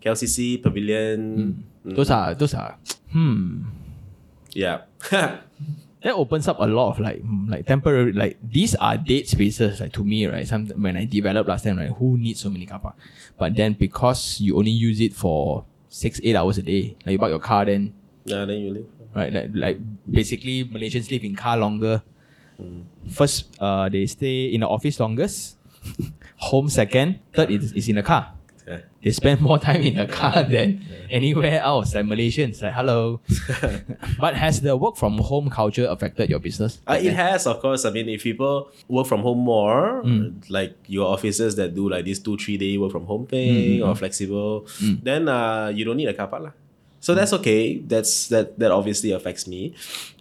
[0.00, 1.64] KLCC Pavilion.
[1.84, 2.76] Mm, those are those are
[3.12, 3.64] hmm
[4.52, 4.82] Yeah.
[5.10, 9.92] that opens up a lot of like like temporary like these are dead spaces like
[9.92, 12.78] to me right some when I developed last time right who needs so many car
[12.78, 12.94] park
[13.36, 17.18] but then because you only use it for six eight hours a day like you
[17.18, 17.94] park your car then
[18.28, 18.44] yeah.
[18.44, 18.86] Then you leave.
[19.18, 19.32] Right?
[19.32, 19.78] Like, like
[20.10, 22.02] basically Malaysians live in car longer.
[23.10, 25.56] First, uh, they stay in the office longest.
[26.50, 28.34] Home second, third is, is in the car.
[28.66, 28.80] Yeah.
[29.02, 31.94] They spend more time in the car than anywhere else.
[31.94, 33.20] Like Malaysians, like hello.
[34.20, 36.80] but has the work from home culture affected your business?
[36.86, 37.86] Uh, it has, of course.
[37.86, 40.42] I mean, if people work from home more, Mm.
[40.50, 43.88] like your offices that do like this two, three day work from home thing Mm,
[43.88, 44.66] or flexible,
[45.02, 46.42] then uh, you don't need a car park.
[46.42, 46.52] lah.
[47.00, 47.78] So that's okay.
[47.78, 49.74] That's that that obviously affects me.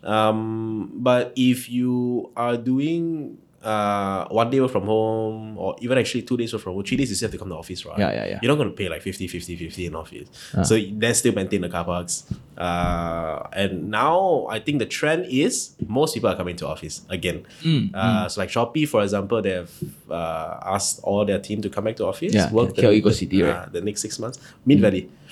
[0.04, 6.22] Um, but if you are doing uh one day work from home or even actually
[6.22, 7.98] two days work from home, three days you still have to come to office, right?
[7.98, 8.40] Yeah, yeah, yeah.
[8.42, 10.30] You're not gonna pay like 50, 50, 50 in office.
[10.56, 10.62] Ah.
[10.62, 12.24] So then still maintain the car parks.
[12.56, 17.44] Uh, and now I think the trend is most people are coming to office again.
[17.63, 19.72] Mm, Uh, So like Shopee, for example, they have
[20.10, 22.34] uh, asked all their team to come back to office.
[22.34, 23.74] Yeah, work KL the, Eco City, uh, right?
[23.74, 24.40] The next six months.
[24.66, 25.10] Mid Valley.
[25.10, 25.27] Yeah,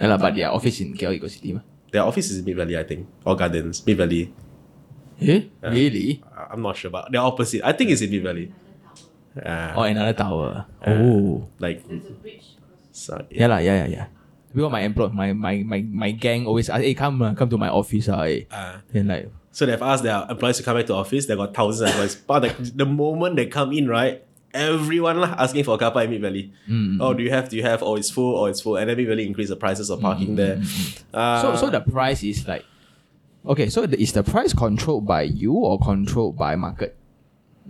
[0.00, 1.54] lah, but their office in KL Eco City.
[1.54, 1.62] mah.
[1.94, 3.06] Their office is in Mid Valley, I think.
[3.24, 3.86] Or Gardens.
[3.86, 4.34] Mid Valley.
[5.22, 5.46] Eh?
[5.62, 6.18] Really?
[6.26, 7.62] Uh, I'm not sure, but they're opposite.
[7.62, 8.50] I think it's in Mid Valley.
[9.38, 10.66] Uh, Or another tower?
[10.86, 11.46] oh.
[11.58, 12.58] like, There's a bridge.
[12.90, 14.06] so, Yeah, lah, yeah, yeah, yeah.
[14.54, 17.58] Because my employ my, my, my, my gang always ask, hey, come, uh, come to
[17.58, 18.08] my office.
[18.08, 18.42] Uh, eh.
[18.50, 21.26] uh, Then like, So they've asked their employees to come back to office.
[21.26, 22.14] They got thousands of employees.
[22.26, 24.22] But like, the moment they come in, right,
[24.54, 26.52] everyone lah asking for a car park in Mid Valley.
[26.70, 26.98] Mm.
[27.02, 27.48] Oh, do you have?
[27.50, 27.82] Do you have?
[27.82, 28.38] Oh, it's full.
[28.38, 28.76] Oh, it's full.
[28.78, 30.62] And then Mid Valley increase the prices of parking there.
[31.12, 32.64] Uh, So, so the price is like,
[33.44, 33.68] okay.
[33.68, 36.96] So the, is the price controlled by you or controlled by market?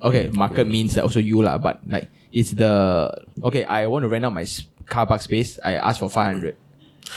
[0.03, 1.57] Okay, market means that also you lah.
[1.57, 3.11] But like, it's the
[3.43, 3.65] okay.
[3.65, 4.45] I want to rent out my
[4.87, 5.59] car park space.
[5.65, 6.57] I ask for five hundred.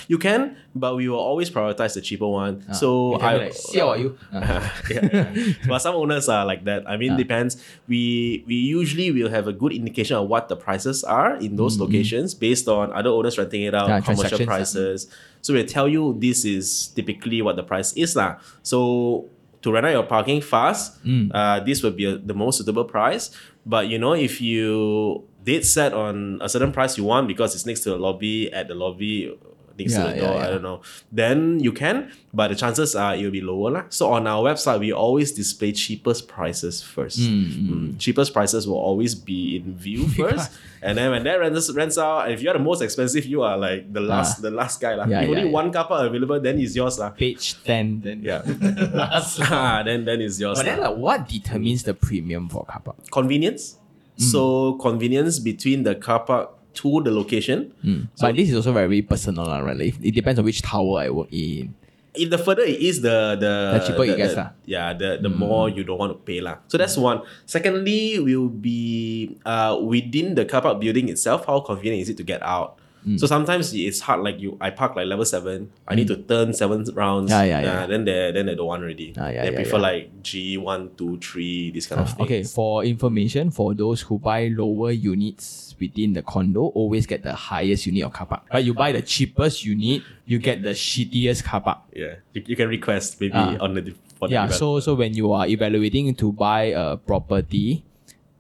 [0.08, 2.64] You can, but we will always prioritize the cheaper one.
[2.70, 4.10] Ah, so you tell me I like, siao are you?
[4.92, 5.34] Yeah.
[5.68, 6.84] but some owners are like that.
[6.88, 7.18] I mean, Ah.
[7.18, 7.58] depends.
[7.88, 11.80] We we usually will have a good indication of what the prices are in those
[11.80, 14.06] locations based on other owners renting it out, Mm-hmm.
[14.14, 15.08] Commercial prices.
[15.42, 18.38] So we'll tell you this is typically what the price is lah.
[18.64, 19.26] So
[19.64, 21.32] to rent out your parking fast, Mm.
[21.34, 23.32] uh, this would be a, the most suitable price.
[23.66, 27.66] But you know, if you did set on a certain price you want because it's
[27.66, 29.32] next to the lobby at the lobby
[29.78, 32.96] next Yeah, to the yeah, door, I don't know, then you can, but the chances
[32.96, 33.70] are it will be lower.
[33.72, 33.84] lah.
[33.90, 37.20] So on our website, we always display cheapest prices first.
[37.20, 40.52] Mm, Cheapest prices will always be in view first.
[40.82, 43.58] and then when that rents, rents out, and if you're the most expensive, you are
[43.58, 44.96] like the last the last guy.
[44.96, 45.06] lah.
[45.06, 45.60] Yeah, if yeah, only yeah.
[45.62, 46.98] one car park available, then it's yours.
[46.98, 47.10] lah.
[47.14, 48.02] Page ten.
[48.02, 48.42] Then Yeah.
[48.94, 49.40] Last.
[49.46, 50.58] Ah, then then it's yours.
[50.58, 52.98] But then like, what determines the premium for car park?
[53.12, 53.78] convenience.
[54.18, 57.72] So convenience between the car park to the location.
[58.22, 59.78] but this is also very personal, right?
[59.78, 61.74] Like, it depends on which tower I work in.
[62.18, 64.50] if the further it is, the the, The cheaper it gets the-.
[64.66, 66.58] Yeah, the the more you don't want to pay lah.
[66.66, 67.22] So that's one.
[67.46, 71.46] Secondly, will be uh within the car park building itself.
[71.46, 72.82] How convenient is it to get out?
[73.08, 73.20] Mm.
[73.20, 74.20] So sometimes it's hard.
[74.22, 75.72] Like you, I park like level seven.
[75.88, 77.32] I need to turn seven rounds.
[77.32, 77.84] Yeah, yeah, yeah.
[77.84, 79.14] Uh, then they then they don't want already.
[79.18, 79.82] Ah, yeah, they yeah, prefer yeah.
[79.90, 82.22] like G one, two, three, this kind of things.
[82.22, 87.34] Okay, for information, for those who buy lower units within the condo, always get the
[87.34, 88.44] highest unit of car park.
[88.52, 88.66] Right?
[88.66, 91.80] You buy the cheapest unit, you get the shittiest car park.
[91.96, 93.58] Yeah, you, you can request maybe Ah.
[93.62, 96.98] on the de- for the Yeah, so so when you are evaluating to buy a
[96.98, 97.84] property,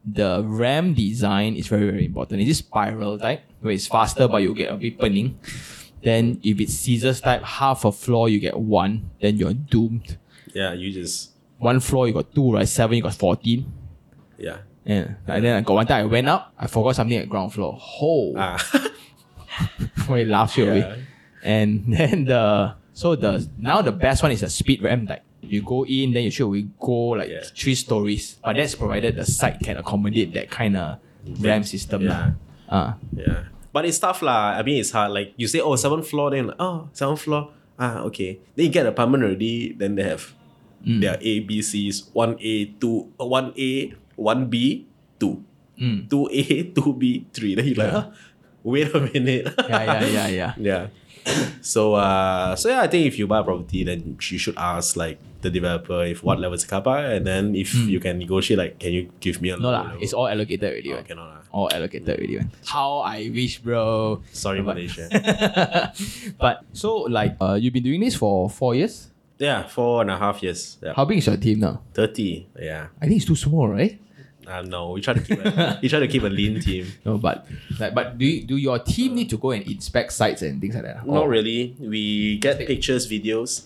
[0.10, 2.42] the ramp design is very, very important.
[2.42, 5.38] Is it spiral type, where it's faster but you get a bit burning?
[6.04, 10.18] Then if it's scissors type, half a floor you get one, then you're doomed.
[10.54, 12.68] Yeah, you just One floor you got two, right?
[12.68, 13.72] Seven you got fourteen.
[14.38, 14.60] yeah.
[14.86, 15.16] Yeah.
[15.28, 17.78] And then I got one time I went up, I forgot something at ground floor.
[18.02, 18.56] Oh, Ah,
[20.08, 20.72] when it laughs you Yeah.
[20.72, 21.04] away.
[21.44, 25.24] And then the so the now the best one is a speed ramp type.
[25.50, 27.44] You go in, then you should we go like Yeah.
[27.56, 28.38] three stories.
[28.44, 31.00] But that's provided the site can accommodate that kind of
[31.40, 32.04] ramp system.
[32.04, 32.10] Yeah.
[32.10, 32.26] lah.
[32.68, 33.40] Uh, yeah.
[33.72, 34.58] But it's tough lah.
[34.58, 35.12] I mean, it's hard.
[35.12, 37.52] Like you say, oh, seventh floor, then like, oh, seventh floor.
[37.78, 38.40] Ah, okay.
[38.58, 39.74] Then you get an apartment already.
[39.78, 40.34] Then they have
[40.86, 41.02] Mm.
[41.02, 42.06] their A, B, C's.
[42.14, 44.86] One A, two, uh, one A, one B,
[45.20, 45.42] two.
[45.74, 46.06] Mm.
[46.10, 46.44] Two A,
[46.78, 47.56] two B, three.
[47.58, 48.02] Then you like, Yeah.
[48.02, 48.10] huh?
[48.64, 49.46] wait a minute.
[49.70, 50.52] yeah, yeah, yeah, yeah.
[50.70, 50.84] yeah.
[51.62, 54.96] So uh so yeah, I think if you buy a property, then you should ask
[54.96, 58.18] like the developer if what level is the car park, and then if you can
[58.18, 59.62] negotiate, like, can you give me a Mm.
[59.62, 60.90] No lower lah, it's all allocated already.
[60.92, 61.08] oh, right?
[61.08, 61.42] cannot lah.
[61.52, 62.38] All allocated already.
[62.42, 62.50] man.
[62.66, 64.22] How I wish, bro.
[64.34, 65.06] Sorry, But- Malaysia.
[66.42, 69.12] but so like uh, you've been doing this for four years.
[69.38, 70.78] yeah, four and a half years.
[70.82, 70.94] Yeah.
[70.98, 71.82] How big is your team now?
[71.94, 72.48] Thirty.
[72.58, 72.88] Yeah.
[73.02, 74.00] I think it's too small, right?
[74.48, 76.88] Uh, no, we try to keep a, we try to keep a lean team.
[77.04, 77.46] No, but
[77.80, 80.74] like, but do you, do your team need to go and inspect sites and things
[80.76, 81.06] like that?
[81.06, 81.76] Not Or- really.
[81.80, 83.66] We get pictures, videos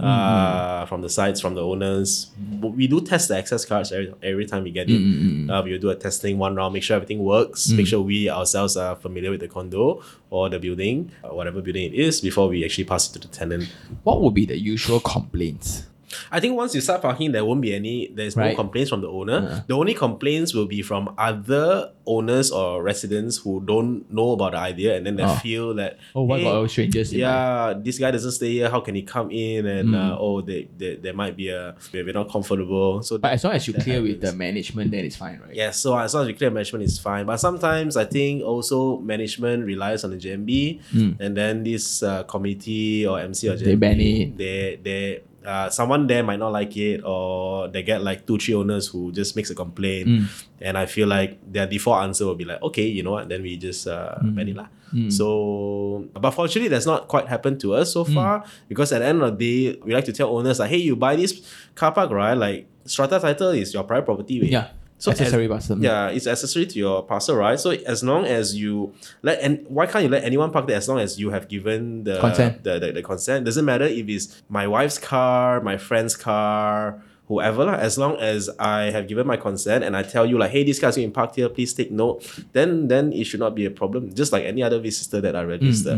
[0.00, 2.30] uh, from the sites, from the owners.
[2.38, 5.50] But We do test the access cards every, every time we get it.
[5.50, 8.76] Uh, we do a testing one round, make sure everything works, make sure we ourselves
[8.76, 12.64] are familiar with the condo or the building, uh, whatever building it is, before we
[12.64, 13.68] actually pass it to the tenant.
[14.02, 15.84] What would be the usual complaints?
[16.30, 18.10] I think once you start parking, there won't be any.
[18.14, 19.64] There's no complaints from the owner.
[19.66, 24.58] The only complaints will be from other owners or residents who don't know about the
[24.58, 25.36] idea, and then they Oh.
[25.36, 27.12] feel that Oh, what "Hey, about strangers?
[27.14, 28.68] yeah, this guy doesn't stay here.
[28.70, 29.66] How can he come in?
[29.66, 29.94] And Hmm.
[29.94, 33.02] uh, oh, they, they, there might be a we're not comfortable.
[33.02, 35.54] So But as long as you that clear with the management, then it's fine, right?
[35.54, 37.24] Yeah, so as long as you clear management is fine.
[37.26, 40.80] But sometimes I think also management relies on the JMB,
[41.20, 43.64] and then this uh, committee or MC or JMB.
[43.64, 44.36] They ban it.
[44.36, 48.54] They they uh, someone there might not like it, or they get like two three
[48.54, 50.24] owners who just makes a complaint, Hmm.
[50.60, 53.42] and I feel like their default answer will be like, okay, you know what, then
[53.42, 54.68] we just uh, ban it lah.
[55.08, 59.22] So, but fortunately, that's not quite happened to us so far because at the end
[59.22, 61.40] of the day, we like to tell owners like, hey, you buy this
[61.74, 62.34] car park, right?
[62.34, 64.40] Like strata title is your private property.
[64.40, 64.46] weh.
[64.48, 64.68] Yeah.
[65.02, 65.82] So accessory parcel.
[65.82, 67.58] Yeah, it's accessory to your parcel, right?
[67.58, 70.88] So as long as you let and why can't you let anyone park there as
[70.88, 72.62] long as you have given the Consent.
[72.62, 73.44] The, the, the consent?
[73.44, 78.50] Doesn't matter if it's my wife's car, my friend's car, whoever, lah, as long as
[78.58, 81.36] I have given my consent and I tell you like, hey, this car's being parked
[81.40, 82.20] here, please take note,
[82.52, 84.12] then then it should not be a problem.
[84.20, 85.94] Just like any other visitor that I Mm, register.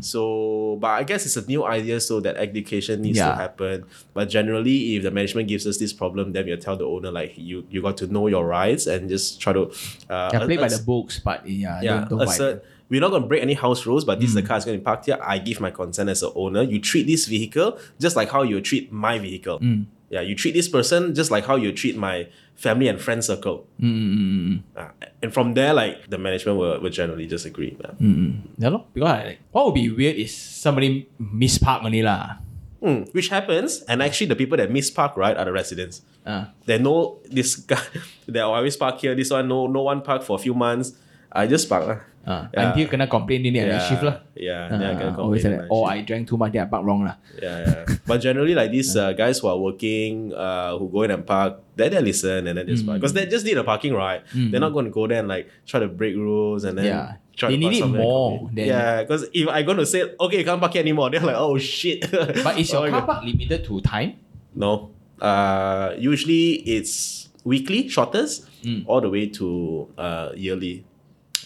[0.00, 3.84] So but I guess it's a new idea, so that education needs to happen.
[4.14, 7.32] But generally, if the management gives us this problem, then we'll tell the owner like
[7.36, 9.62] you you got to know your rights and just try to
[10.10, 13.22] uh, Yeah, play by the books, but yeah, yeah, don't, don't assert, we're not going
[13.22, 15.06] to break any house rules, but this is the car is going to be parked
[15.06, 15.18] here.
[15.22, 16.62] I give my consent as the owner.
[16.62, 19.58] You treat this vehicle just like how you treat my vehicle.
[19.60, 19.86] Mm.
[20.08, 23.66] Yeah, you treat this person just like how you treat my family and friend circle.
[23.82, 24.88] Mm, Uh,
[25.22, 27.76] and from there, like the management will, will generally just agree.
[27.80, 27.90] yeah.
[27.98, 28.70] mm, Yeah.
[28.94, 32.38] Because I, like, what would be weird is somebody mispark lah.
[32.82, 36.02] Mm, which happens, and actually the people that miss park right are the residents.
[36.24, 37.82] Uh, They know this guy.
[38.28, 39.14] They always park here.
[39.16, 40.92] This one, no, no one park for a few months.
[41.32, 41.98] I just park lah.
[42.26, 42.68] Uh, Yeah.
[42.74, 43.78] Until kena complain ni ni yeah.
[43.88, 44.20] shift lah.
[44.34, 46.84] Yeah, Uh, I can always complain like, oh, I drank too much, then I park
[46.84, 47.16] wrong lah.
[47.40, 47.96] Yeah, yeah.
[48.06, 51.62] But generally, like these uh, guys who are working, uh, who go in and park,
[51.78, 54.20] they they listen and then just park because they just need a parking right.
[54.34, 57.06] They're not going to go there and like try to break rules and then Yeah.
[57.36, 60.38] try They to need it more than- yeah, because if I going to say okay,
[60.40, 62.04] you can't park here anymore, they're like, oh shit.
[62.10, 64.16] But is your Oh, car park limited to time?
[64.56, 64.90] No.
[65.20, 68.48] Uh, usually it's weekly, shortest,
[68.88, 70.84] all the way to uh yearly.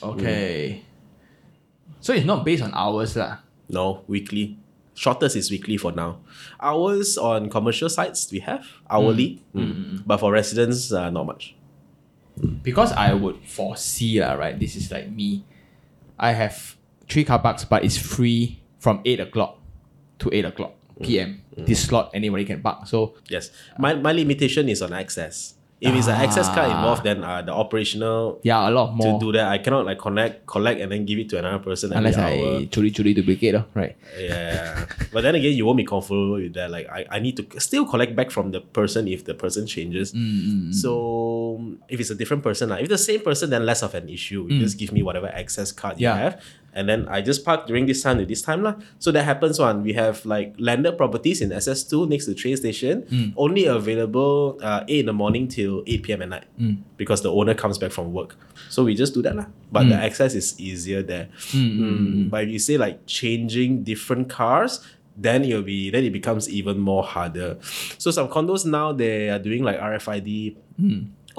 [0.03, 0.83] Okay.
[2.01, 3.39] So it's not based on hours lah.
[3.69, 4.59] No, weekly.
[4.95, 6.21] Shortest is weekly for now.
[6.61, 9.61] Hours on commercial sites we have hourly, mm.
[9.61, 9.65] Mm.
[9.65, 10.03] Mm, mm.
[10.07, 11.55] but for residents, uh, not much.
[12.63, 14.59] Because I would foresee lah, right?
[14.59, 15.45] This is like me.
[16.19, 16.77] I have
[17.09, 19.59] three car parks, but it's free from eight o'clock
[20.21, 21.43] to eight o'clock PM.
[21.57, 22.87] This slot anybody can park.
[22.87, 25.55] So Yes, my, my limitation is on access.
[25.81, 26.77] If it's an access card Ah.
[26.77, 29.99] involved, then uh, the operational yeah, a lot more to do that, I cannot like
[29.99, 32.19] connect, collect, and then give it to another person Unless.
[32.19, 33.97] I churi churi duplicate, oh, right?
[34.21, 36.71] Yeah, but then again, you won't be comfortable with that.
[36.71, 40.12] Like, I, I need to still collect back from the person if the person changes.
[40.12, 40.93] Mm, So,
[41.88, 44.47] if it's a different person, like, if the same person, then less of an issue.
[44.51, 46.16] You just give me whatever access card you Mm.
[46.21, 46.35] Have.
[46.73, 48.75] And then I just park during this time to this time lah.
[48.99, 49.83] So that happens one.
[49.83, 53.29] We have like landed properties in SS2 next to train station, hmm.
[53.37, 56.23] only available uh, 8 in the morning till 8 p.m.
[56.23, 56.75] at night hmm.
[56.97, 58.37] because the owner comes back from work.
[58.69, 59.47] So we just do that lah.
[59.73, 60.03] But the hmm.
[60.03, 61.29] access is easier there.
[61.51, 62.31] Mm.
[62.31, 64.81] But if you say like changing different cars,
[65.17, 67.59] then it'll be then it becomes even more harder.
[67.99, 70.57] So some condos now they are doing like RFID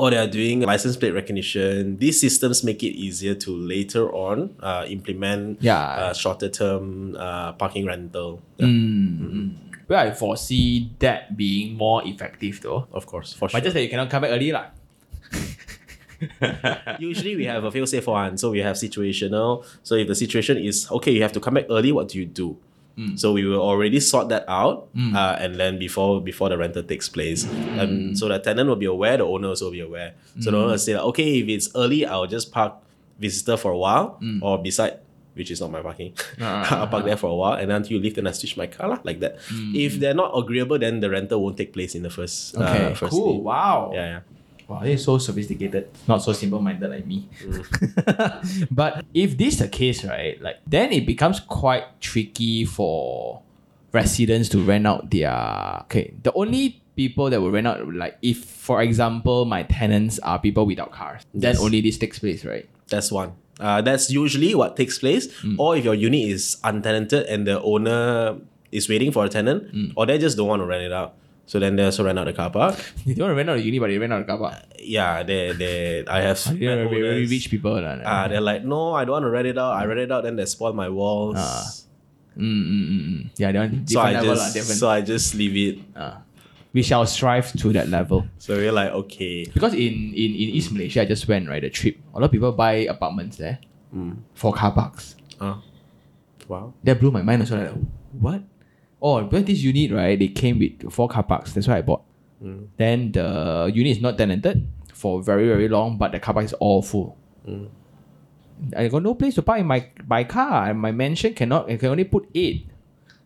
[0.01, 1.97] or they are doing license plate recognition.
[2.01, 5.77] These systems make it easier to later on uh, implement Yeah.
[5.77, 8.41] uh, shorter term uh, parking rental.
[8.57, 12.87] Well, I foresee that being more effective though.
[12.91, 14.73] Of course, for But just that you cannot come back early lah.
[16.99, 19.65] Usually we have a fail safe one, so we have situational.
[19.83, 21.91] So if the situation is okay, you have to come back early.
[21.91, 22.57] What do you do?
[22.97, 23.17] Mm.
[23.17, 25.15] So we will already sort that out, mm.
[25.15, 27.79] uh, and then before before the rental takes place, mm.
[27.79, 30.13] and so the tenant will be aware, the owner also will be aware.
[30.39, 32.75] So the owner will say, like, okay, if it's early, I'll just park
[33.17, 34.99] visitor for a while, or beside,
[35.33, 36.13] which is not my parking.
[36.41, 36.79] Ah.
[36.81, 38.67] I'll park there for a while, and then until you leave, then I switch my
[38.67, 39.39] car lah, like that.
[39.73, 42.57] If they're not agreeable, then the rental won't take place in the first.
[42.57, 43.37] Uh, okay, uh, first cool.
[43.37, 43.39] day.
[43.39, 43.91] Wow.
[43.93, 44.19] Yeah, yeah.
[44.71, 45.89] Wow, is so sophisticated.
[46.07, 47.27] Not so simple-minded like me.
[48.71, 53.41] but if this is the case, right, like then it becomes quite tricky for
[53.91, 55.35] residents to rent out their
[55.83, 56.13] okay.
[56.23, 60.65] The only people that will rent out like if for example my tenants are people
[60.65, 62.69] without cars, then only this takes place, right?
[62.87, 63.33] That's one.
[63.59, 65.27] Uh, that's usually what takes place.
[65.59, 68.37] Or if your unit is untenanted and the owner
[68.71, 71.15] is waiting for a tenant, or they just don't want to rent it out.
[71.45, 72.75] So then they also rent out the car park.
[73.05, 74.63] they don't want to rent out the unit, but they rent out the car park.
[74.79, 77.75] Yeah, they they I have They're met very, very rich people.
[77.75, 77.99] lah.
[78.03, 79.73] Uh, they're like, no, I don't want to rent it out.
[79.75, 81.35] I rent it out, then they spoil my walls.
[81.37, 81.67] Ah.
[82.39, 83.21] Mm, mm, mm.
[83.35, 84.35] Yeah, they want so I level.
[84.35, 84.79] just different.
[84.79, 85.83] so I just leave it.
[85.99, 86.23] Ah.
[86.71, 88.23] we shall strive to that level.
[88.39, 89.43] So we're like, okay.
[89.51, 91.99] Because in, in, in East Malaysia, I just went, right, the trip.
[92.15, 93.59] A lot of people buy apartments there
[93.91, 94.23] Mm.
[94.33, 95.19] for car parks.
[95.35, 95.59] Uh,
[96.47, 96.71] wow.
[96.87, 97.59] That blew my mind also.
[97.59, 97.75] Like,
[98.15, 98.39] what?
[99.01, 101.53] Oh, but this unit, right, they came with four car parks.
[101.53, 102.03] That's why I bought.
[102.43, 102.67] Mm.
[102.77, 106.53] Then the unit is not tenanted for very, very long, but the car park is
[106.53, 107.17] all full.
[107.47, 107.67] Mm.
[108.77, 110.69] I got no place to park in my, my car.
[110.69, 112.67] And my mansion cannot, I can only put eight.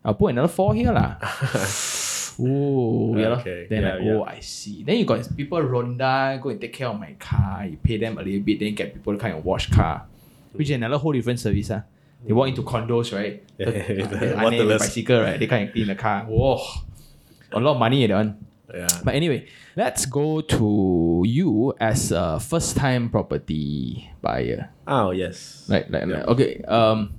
[0.04, 0.92] I'll put another four here.
[0.94, 1.18] lah.
[2.38, 3.40] Oh, yeah.
[3.40, 4.84] Okay, Then yeah, like, oh, I see.
[4.84, 7.66] Then you got people ronda, go and take care of my car.
[7.66, 10.06] You pay them a little bit, then get people to kind of wash car.
[10.52, 11.72] Which is another whole different service.
[11.72, 11.84] Ah.
[12.26, 13.44] They walk into condos, right?
[13.58, 14.82] Yeah, The, the the, the waterless.
[14.84, 15.40] bicycle, right?
[15.40, 16.24] They of clean the car.
[16.26, 16.60] Whoa.
[17.54, 18.46] A lot of money eh, that one.
[18.74, 18.88] Yeah.
[19.04, 24.70] But anyway, let's go to you as a first time property buyer.
[24.88, 25.64] Oh yes.
[25.70, 26.26] Like, like, Yeah.
[26.26, 26.62] like okay.
[26.68, 27.14] Um,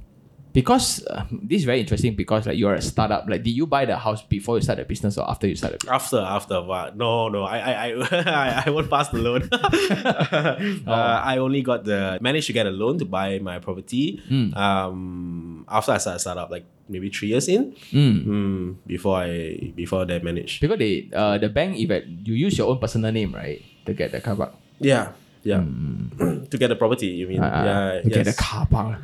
[0.56, 3.28] because uh, this is very interesting because like you're a startup.
[3.28, 5.74] Like, did you buy the house before you start the business or after you start
[5.74, 5.92] the business?
[5.92, 6.96] After, after what?
[6.96, 9.46] No, no, I, I, I, I, won't pass the loan.
[9.52, 14.22] uh, I only got the managed to get a loan to buy my property.
[14.56, 17.76] Um, after I started startup, like maybe three years in.
[17.92, 18.24] Mm.
[18.24, 20.62] Mm, before I, before they managed.
[20.62, 21.90] Because they, uh, the bank, if
[22.24, 24.54] you use your own personal name, right, to get the car park.
[24.78, 25.60] Yeah, yeah.
[26.48, 27.44] to get the property, you mean?
[27.44, 29.00] Uh, yeah, to get the car park.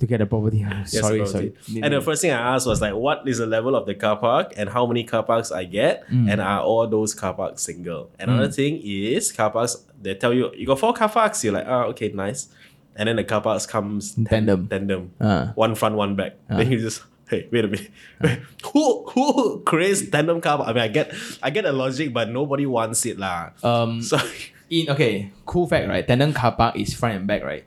[0.00, 0.64] To get a property.
[0.66, 1.54] Ah, Yes, sorry, property.
[1.68, 1.82] sorry.
[1.82, 4.16] And the first thing I asked was like, what is the level of the car
[4.16, 6.30] park and how many car parks I get, Mm.
[6.30, 8.10] and are all those car parks single?
[8.18, 9.76] Another thing is car parks.
[10.02, 11.42] They tell you you got four car parks.
[11.44, 12.48] You're like, oh, okay, nice.
[12.96, 14.68] And then the car parks comes ten- Tandem.
[14.68, 15.52] tandem, Ah.
[15.54, 16.36] one front, one back.
[16.48, 17.02] Then you just.
[17.24, 17.88] Hey, wait a minute.
[18.20, 18.38] Wait,
[18.74, 20.58] who who creates tandem car?
[20.58, 20.68] park?
[20.68, 21.08] I mean, I get
[21.42, 23.50] I get the logic, but nobody wants it lah.
[23.64, 24.20] Um, So
[24.68, 26.04] in okay, cool fact, right?
[26.06, 27.64] Tandem car park is front and back, right?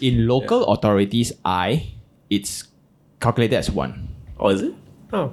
[0.00, 1.94] In local authorities' eye,
[2.30, 2.64] it's
[3.20, 4.08] calculated as one.
[4.38, 4.74] oh, is it?
[5.12, 5.32] Oh,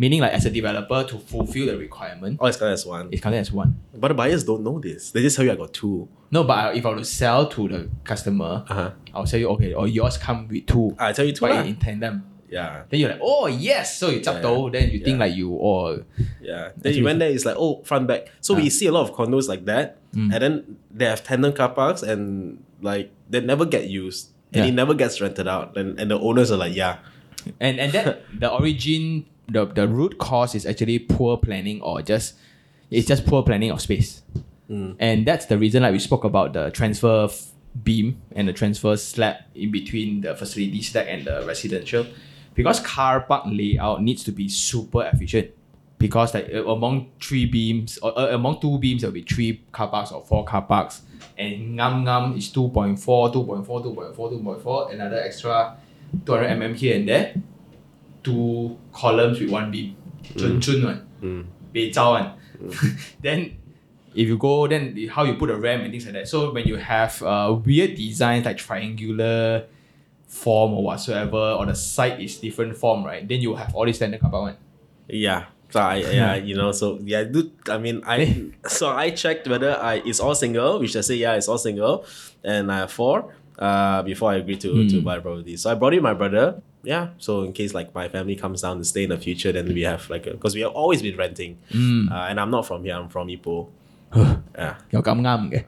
[0.00, 3.08] Meaning, like as a developer, to fulfill the requirement, oh, it's counted as one.
[3.10, 3.80] it's counted as one.
[3.92, 5.10] But the buyers don't know this.
[5.10, 6.08] They just tell you I got two.
[6.30, 8.90] No, but if I were to sell to the customer, Uh huh.
[9.12, 11.60] I'll tell you, okay, or yours come with two, I tell you two but lah.
[11.62, 12.22] in, in tandem.
[12.48, 12.84] Yeah.
[12.88, 14.70] Then you're like, oh yes, so you Yeah, yeah, though.
[14.70, 15.24] Then you think yeah.
[15.26, 16.04] like you oh
[16.40, 16.70] Yeah.
[16.76, 18.28] Then Actually, you went there, it's like, oh, front back.
[18.40, 18.68] So we Ah.
[18.70, 19.98] see a lot of condos like that.
[20.14, 20.32] Mm.
[20.32, 24.30] And then they have tandem car parks and like they never get used.
[24.52, 24.70] And Yeah.
[24.70, 25.76] it never gets rented out.
[25.76, 26.98] And, and the owners are like, yeah.
[27.60, 32.34] and and that the origin the the root cause is actually poor planning or just
[32.90, 34.22] it's just poor planning of space
[34.70, 34.96] Mm.
[34.98, 37.52] and that's the reason like we spoke about the transfer f-
[37.84, 42.04] beam and the transfer slab in between the facility stack and the residential
[42.54, 45.48] because car park layout needs to be super efficient
[45.98, 50.12] because like among three beams or uh, among two beams there'll be three car parks
[50.12, 51.02] or four car parks
[51.36, 52.96] and ngam ngam is 2.4
[53.32, 55.76] 2.4 2.4 2.4 another extra
[56.24, 57.34] 200 mm here and there
[58.22, 59.96] two columns with one beam
[60.36, 61.44] chun chun one Mm.
[61.72, 62.30] 北招 one
[63.20, 63.50] then
[64.14, 66.64] if you go then how you put a ramp and things like that so when
[66.64, 69.66] you have uh, weird designs like triangular
[70.28, 73.26] form or whatsoever, or the site is different form, right?
[73.26, 74.56] Then you have all these standard car park one.
[75.08, 75.46] Yeah.
[75.70, 79.76] So I, yeah, you know, so yeah, do I mean I so I checked whether
[79.76, 82.04] I it's all single, which I say yeah, it's all single,
[82.42, 83.34] and I have four.
[83.58, 86.62] Uh, before I agreed to to buy property, so I brought in my brother.
[86.84, 89.66] Yeah, so in case like my family comes down to stay in the future, then
[89.66, 91.58] we have like because we have always been renting,
[92.10, 92.94] uh, and I'm not from here.
[92.94, 93.68] I'm from Ipoh.
[94.14, 94.74] Yeah.
[94.90, 95.64] 又咁啱嘅。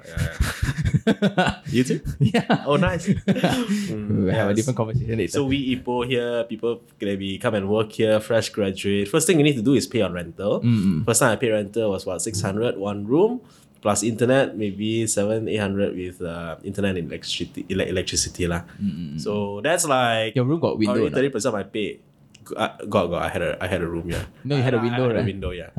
[1.70, 2.01] You too?
[2.18, 2.64] Yeah.
[2.66, 3.07] Oh, nice.
[3.91, 5.32] Mm, we have a different conversation later.
[5.32, 9.09] So we Ipoh here, people maybe be come and work here, fresh graduate.
[9.09, 10.62] First thing you need to do is pay on rental.
[11.05, 13.41] First time I paid rental was what, 600, one room,
[13.82, 18.62] plus internet, maybe seven, 800 with uh, internet and electricity, electricity lah.
[19.18, 20.34] So that's like...
[20.36, 22.01] Your room got window 30% I pay.
[22.57, 24.24] Uh, got, got, I had a, I had a room, yeah.
[24.45, 25.70] No, you had a window, I, had a window, yeah.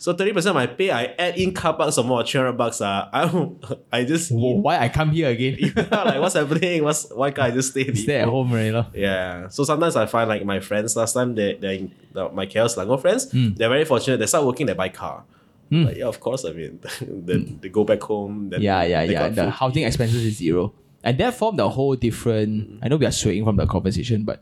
[0.00, 2.54] So thirty percent of my pay, I add in car park some more three hundred
[2.56, 2.80] bucks.
[2.80, 3.50] Uh, I
[3.92, 5.58] I just Wh- Why I come here again?
[5.76, 6.82] like what's happening?
[6.84, 7.92] What's why can't I just stay?
[8.06, 8.72] Stay at home, right?
[8.72, 8.86] lor?
[8.94, 9.48] Yeah.
[9.48, 12.98] So sometimes I find like my friends last time they they the, my KL Selangor
[12.98, 13.50] friends Hmm.
[13.56, 14.16] they're very fortunate.
[14.16, 15.24] They start working, they buy car.
[15.72, 16.44] Like, yeah, of course.
[16.46, 18.48] I mean, then they go back home.
[18.50, 19.28] Then Yeah, yeah, yeah.
[19.28, 19.50] The food.
[19.52, 20.72] housing expenses is zero.
[21.04, 24.40] And that formed a whole different I know we are swaying from the conversation, but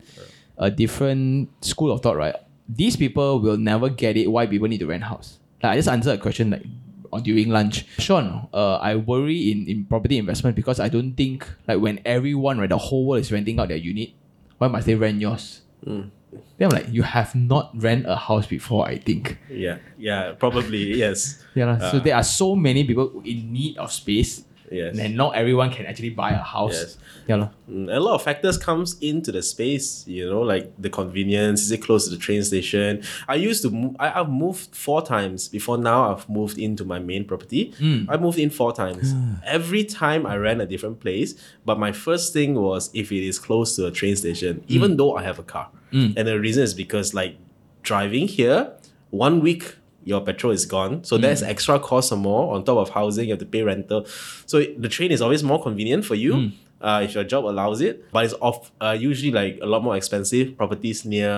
[0.57, 2.35] a different school of thought, right?
[2.67, 5.37] These people will never get it why people need to rent house.
[5.63, 6.63] Like I just answered a question like
[7.11, 7.85] on during lunch.
[7.97, 12.59] Sean, uh, I worry in, in property investment because I don't think like when everyone,
[12.59, 14.11] right, the whole world is renting out their unit,
[14.57, 15.61] why must they rent yours?
[15.85, 16.11] Mm.
[16.59, 19.39] Then I'm like, you have not rent a house before, I think.
[19.49, 21.77] Yeah, yeah, probably yes, Yeah, lah.
[21.89, 21.99] so Uh.
[22.05, 24.97] there are so many people in need of space, yes.
[24.97, 26.73] and not everyone can actually buy a house.
[26.73, 26.97] Yes.
[27.27, 27.49] Yeah.
[27.69, 31.61] Mm, a lot of factors comes into the space you know like the convenience.
[31.61, 33.03] Is it close to the train station?
[33.27, 35.47] I used to move I, i've moved four times.
[35.47, 37.71] Before now i've moved into my main property.
[37.77, 38.05] Hmm.
[38.09, 39.13] I moved in four times.
[39.15, 39.41] Ah.
[39.45, 43.39] Every time i ran a different place but my first thing was if it is
[43.39, 44.63] close to a train station hmm.
[44.67, 45.69] even though i have a car.
[45.91, 46.11] Hmm.
[46.15, 47.37] And the reason is because like
[47.81, 48.73] driving here
[49.09, 49.75] one week
[50.09, 53.33] your petrol is gone so there's extra cost some more on top of housing you
[53.35, 54.01] have to pay rental
[54.51, 54.55] so
[54.85, 56.33] the train is always more convenient for you
[56.87, 59.95] uh, if your job allows it but it's off uh, usually like a lot more
[60.01, 61.31] expensive properties near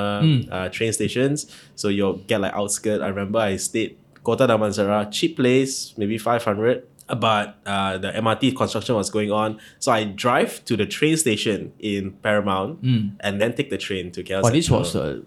[0.56, 1.38] uh, train stations
[1.82, 3.92] so you'll get like outskirt i remember i stayed
[4.24, 6.84] kota damansara cheap place maybe 500
[7.20, 11.74] but uh, the MRT construction was going on, so I drive to the train station
[11.78, 12.80] in Paramount
[13.26, 14.42] and then take the train to KL.
[14.42, 15.20] But this was uh,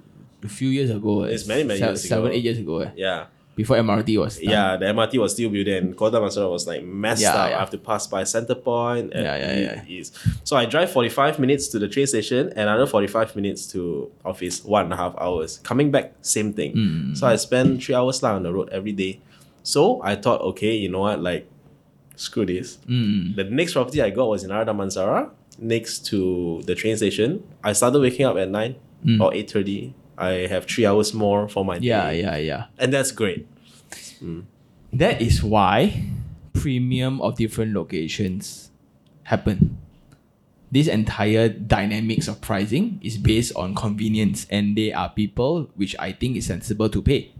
[0.43, 1.25] a few years ago.
[1.25, 1.33] eh.
[1.35, 2.35] It's many, many years Seven, ago.
[2.35, 2.79] eight years ago.
[2.79, 2.91] eh.
[2.97, 3.27] yeah.
[3.57, 4.51] Before MRT was done.
[4.51, 7.51] Yeah, the MRT was still building and Kota Damansara was like messed Yeah, up.
[7.51, 7.57] yeah.
[7.57, 9.13] I have to pass by Center Point.
[9.15, 9.99] and Yeah, yeah, yeah.
[10.01, 10.11] is-
[10.43, 14.65] So I drive 45 minutes to the train station and another 45 minutes to office,
[14.65, 15.59] one and a half hours.
[15.63, 16.75] Coming back, same thing.
[16.75, 17.17] Mm.
[17.17, 19.21] So I spend three hours lah on the road every day.
[19.63, 21.47] So I thought, okay, you know what, like,
[22.17, 22.79] screw this.
[22.89, 23.37] Mm.
[23.37, 27.43] The next property I got was in Ara Damansara, next to the train station.
[27.63, 28.75] I started waking up at 9
[29.21, 29.93] or 8.30.
[30.17, 31.83] I have three hours more for my Mm.
[31.83, 32.21] Yeah, day.
[32.23, 32.65] yeah, yeah.
[32.79, 33.47] And that's great.
[34.93, 36.05] That is why
[36.53, 38.71] premium of different locations
[39.25, 39.79] happen.
[40.71, 46.12] This entire dynamics of pricing is based on convenience, and they are people which I
[46.12, 47.31] think is sensible to pay.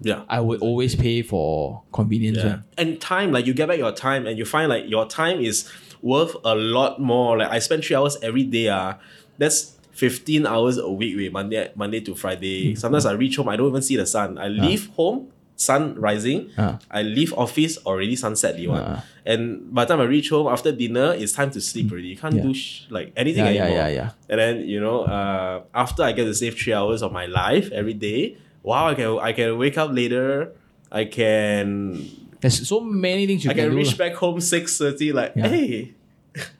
[0.00, 0.22] Yeah.
[0.28, 2.38] I would always pay for convenience.
[2.38, 2.60] Yeah.
[2.78, 5.68] And time, like you get back your time and you find like your time is
[6.02, 7.38] worth a lot more.
[7.38, 8.68] Like I spend three hours every day.
[8.68, 8.94] Uh,
[9.38, 12.74] that's 15 hours a week, wait, Monday, Monday to Friday.
[12.74, 14.38] Sometimes I reach home, I don't even see the sun.
[14.38, 16.50] I leave home, sun rising.
[16.58, 16.78] Ah.
[16.90, 18.56] I leave office already sunset.
[18.56, 18.82] Li, one.
[18.82, 19.04] Ah.
[19.24, 22.08] And by the time I reach home after dinner, it's time to sleep already.
[22.08, 22.42] You can't Yeah.
[22.42, 23.78] do sh- like anything Yeah, yeah, anymore.
[23.78, 24.10] yeah, yeah.
[24.28, 27.70] And then you know, uh, after I get to save three hours of my life
[27.70, 30.52] every day, wow, I can I can wake up later.
[30.90, 32.08] I can
[32.40, 33.52] There's so many things you do.
[33.52, 35.12] I can, can reach back home six thirty.
[35.12, 35.46] Like Yeah.
[35.48, 35.94] hey,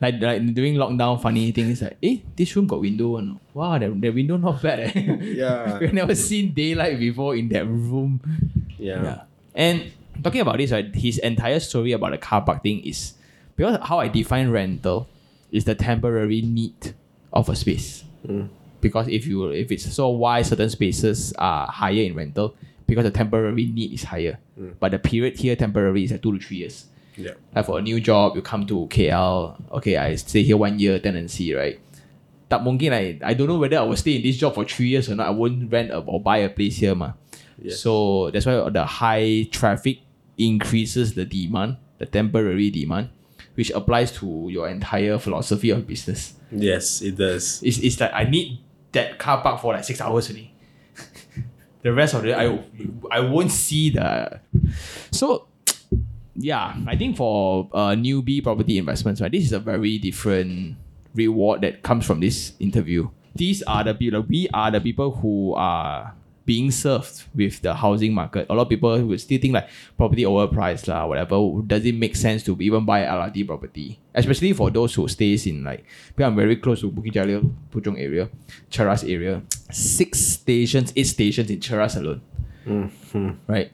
[0.01, 3.39] Like, like during lockdown, funny things like, eh, this room got window.
[3.55, 4.81] Wow, the, the window not bad.
[4.81, 5.17] Eh.
[5.23, 5.79] Yeah.
[5.81, 8.21] We've never seen daylight before in that room.
[8.79, 9.21] yeah, Yeah.
[9.55, 9.93] And
[10.23, 13.15] talking about this, right, his entire story about the car park thing is
[13.57, 15.09] because how I define rental
[15.51, 16.95] is the temporary need
[17.33, 18.05] of a space.
[18.81, 22.55] Because if you if it's so why certain spaces are higher in rental
[22.87, 24.39] because the temporary need is higher.
[24.81, 26.87] But the period here temporary is like two to three years.
[27.17, 30.79] Yeah, Like for a new job, you come to KL, okay, I stay here one
[30.79, 31.79] year, tenancy, right?
[32.49, 34.89] Tak mungkin I, I don't know whether I will stay in this job for three
[34.89, 35.27] years or not.
[35.29, 37.13] I won't rent a, or buy a place here, ma.
[37.61, 37.81] Yes.
[37.81, 40.01] So that's why the high traffic
[40.37, 43.09] increases the demand, the temporary demand,
[43.55, 46.35] which applies to your entire philosophy of business.
[46.53, 47.63] yes, it does.
[47.63, 48.61] It's, it's like I need
[48.93, 50.55] that car park for like six hours only.
[51.83, 52.61] the rest of the I
[53.11, 54.41] I won't see the
[55.11, 55.49] so
[56.35, 60.77] yeah, I think for uh, newbie property investments, right, this is a very different
[61.15, 63.09] reward that comes from this interview.
[63.35, 64.23] These are the people.
[64.23, 66.15] We are the people who are
[66.45, 68.47] being served with the housing market.
[68.51, 71.37] A lot of people would still think like property overpriced lah, whatever.
[71.67, 73.99] Does it make sense to even buy LRT property?
[74.15, 77.99] Especially for those who stays in like, because I'm very close to Bukit Jalil, Puchong
[77.99, 78.29] area,
[78.71, 79.43] Cheras area.
[79.71, 82.21] Six stations, eight stations in Cheras alone.
[83.47, 83.73] Right.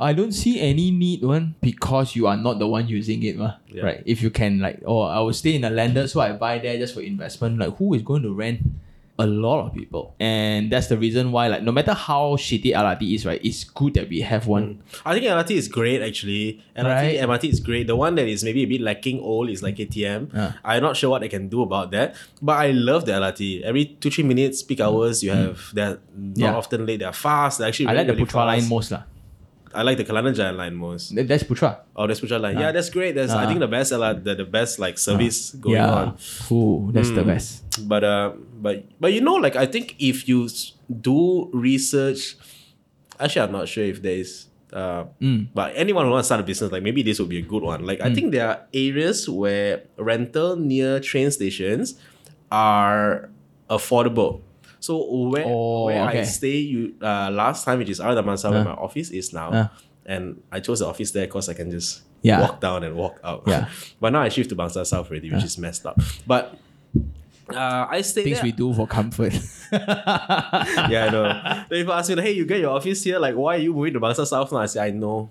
[0.00, 3.54] I don't see any need one because you are not the one using it, ma.
[3.68, 3.82] Yeah.
[3.84, 4.02] right?
[4.06, 6.78] If you can like, oh, I will stay in a landed, so I buy there
[6.78, 7.58] just for investment.
[7.58, 8.60] Like, who is going to rent?
[9.20, 13.14] A lot of people, and that's the reason why, like, no matter how shitty LRT
[13.16, 14.80] is, right, it's good that we have one.
[15.04, 16.62] I think LRT is great actually.
[16.74, 17.18] LRT, Right.
[17.28, 17.86] MRT is great.
[17.86, 20.30] The one that is maybe a bit lacking old is like KTM.
[20.34, 20.56] Ah.
[20.64, 22.16] I'm not sure what I can do about that.
[22.40, 23.60] But I love the LRT.
[23.60, 26.32] Every two, three minutes, peak hours, you have they're not Mm.
[26.38, 26.56] Yeah.
[26.56, 29.02] often late, they're fast, they're actually I like the really, Putra line most, lah.
[29.72, 31.14] I like the Kelana Jaya line most.
[31.14, 31.78] That's Putra.
[31.94, 32.58] Oh, that's Putra line.
[32.58, 33.14] Yeah, that's great.
[33.14, 33.46] That's I Ah.
[33.46, 35.94] think the best LRT, the, the best like service going yeah.
[35.94, 36.16] on.
[36.50, 37.26] Ooh, that's the Mm.
[37.26, 37.62] best.
[37.86, 40.48] But uh, but but you know, like I think if you
[40.90, 42.34] do research,
[43.20, 44.46] actually, I'm not sure if there is.
[44.72, 45.48] Uh, Mm.
[45.54, 47.62] but anyone who wants to start a business, like maybe this would be a good
[47.62, 47.84] one.
[47.86, 51.94] Like I think there are areas where rental near train stations
[52.50, 53.30] are
[53.68, 54.40] affordable.
[54.80, 58.60] So where Oh, where I stay, you uh, last time, which is of Damansara, where
[58.60, 58.64] Uh.
[58.64, 59.68] my office is now, Uh.
[60.06, 62.40] and I chose the office there because I can just Yeah.
[62.40, 63.44] walk down and walk out.
[63.46, 63.68] Yeah.
[64.00, 66.00] but now I shift to Bangsar South already, which is messed up.
[66.26, 66.56] But
[67.54, 68.44] uh, I stay Things there.
[68.44, 69.32] we do for comfort.
[69.72, 71.24] yeah, I know.
[71.68, 73.92] Then people ask me, hey, you get your office here, like, why are you moving
[73.94, 74.58] to Bangsar South now?
[74.58, 75.30] I say, I know.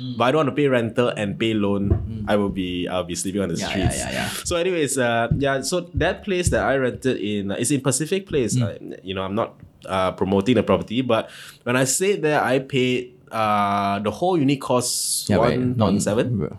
[0.00, 0.16] Mm.
[0.16, 2.24] But I don't want to pay rental and pay loan.
[2.26, 3.98] I will be I'll be sleeping on the Yeah, streets.
[3.98, 4.28] yeah, yeah.
[4.48, 5.60] So, anyways, uh, yeah.
[5.60, 8.56] So that place that I rented in uh, is in Pacific Place.
[8.56, 8.62] Mm.
[8.64, 11.28] Uh, you know, I'm not uh, promoting the property, but
[11.64, 16.58] when I stayed there, I paid uh the whole unit cost yeah, one point seven.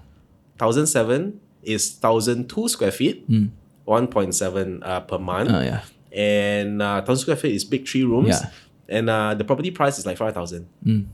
[0.58, 3.28] Thousand seven is thousand two square feet.
[3.30, 3.50] Mm.
[3.86, 5.82] One point seven uh, per month Uh, yeah.
[6.14, 8.50] and uh, thousand square feet is big three rooms, Yeah.
[8.88, 10.68] and uh, the property price is like five thousand.
[10.86, 11.06] Mm.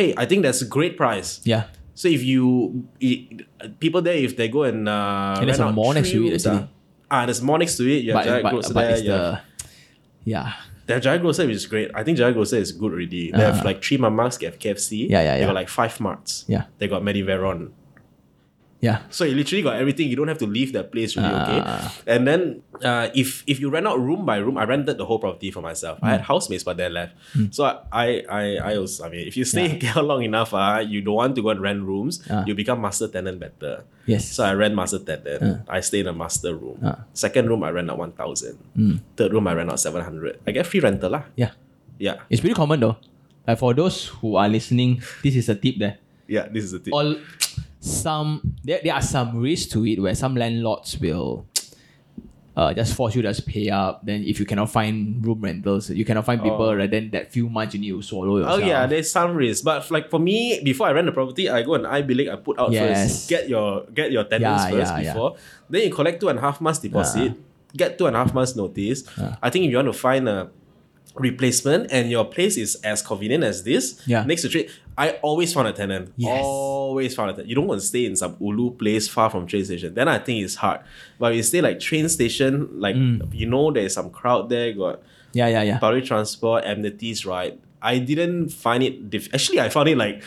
[0.00, 1.40] Hey, I think that's a great price.
[1.44, 1.64] Yeah.
[1.94, 2.88] So if you
[3.78, 6.46] people there, if they go and uh, And there's a mall next to it, rooms,
[6.46, 6.68] actually.
[7.10, 8.00] ah, ah, there's more next to it.
[8.04, 8.98] You have But, Giant but, Grocer but there.
[8.98, 9.40] you the
[10.24, 10.52] yeah
[10.86, 11.90] the Giant Grocer is great.
[11.94, 13.30] I think Giant Grocer is good already.
[13.30, 13.68] They have Ah.
[13.70, 15.06] like three mamas, they have KFC.
[15.08, 15.38] Yeah, yeah, yeah.
[15.40, 16.44] They got like five marts.
[16.48, 17.70] yeah They got Mediveron.
[18.80, 20.08] Yeah So you literally got everything.
[20.08, 21.60] You don't have to leave that place really, okay?
[21.60, 21.92] Ah.
[22.08, 22.40] And then
[22.80, 25.60] uh, if if you rent out room by room, I rented the whole property for
[25.60, 26.00] myself.
[26.00, 26.12] I Hmm.
[26.16, 27.12] had housemates, but they left.
[27.52, 31.04] So I I I also I mean, if you stay here long enough, uh, you
[31.04, 32.40] don't want to go and rent rooms, Ah.
[32.48, 33.84] you become master tenant better.
[34.08, 35.60] yes So I rent master tenant.
[35.68, 36.80] I stay in a master room.
[37.12, 38.56] Second room I rent out one thousand.
[38.72, 39.04] Mm.
[39.12, 40.40] Third room I rent out seven hundred.
[40.48, 41.28] I get free rental lah.
[41.36, 41.52] yeah
[42.00, 42.96] Yeah, it's pretty common though
[43.44, 46.48] like for those who are listening this is a tip there yeah.
[46.48, 46.96] This is a tip.
[46.96, 47.12] all
[47.80, 51.46] some there, there are some risks to it where some landlords will
[52.56, 54.04] uh, just force you to just pay up.
[54.04, 56.74] Then if you cannot find room rentals, you cannot find people, Oh.
[56.76, 56.90] right?
[56.90, 60.10] Then that few months you need to swallow Oh yeah, there's some risk, but like
[60.10, 62.70] for me, before I rent the property, I go and I billing, I put out
[62.72, 63.26] Yes.
[63.26, 65.12] first, get your get your tenants Yeah, first yeah, yeah.
[65.14, 65.36] before,
[65.70, 67.32] then you collect two and a half months deposit,
[67.74, 69.04] get two and a half months notice.
[69.16, 69.36] Yeah.
[69.42, 70.50] I think if you want to find a
[71.16, 74.24] replacement and your place is as convenient as this, Yeah.
[74.24, 76.12] next to trade, I always found a tenant.
[76.16, 76.40] Yes.
[76.44, 77.48] Always found a tenant.
[77.48, 79.94] You don't want to stay in some ulu place far from train station.
[79.94, 80.80] Then I think it's hard.
[81.18, 83.28] But if you stay like train station, like Mm.
[83.32, 85.02] you know there's some crowd there, got
[85.32, 85.78] yeah, yeah, yeah.
[85.78, 87.58] public transport, amenities, right?
[87.82, 89.08] I didn't find it.
[89.08, 90.22] Diff- Actually, I found it like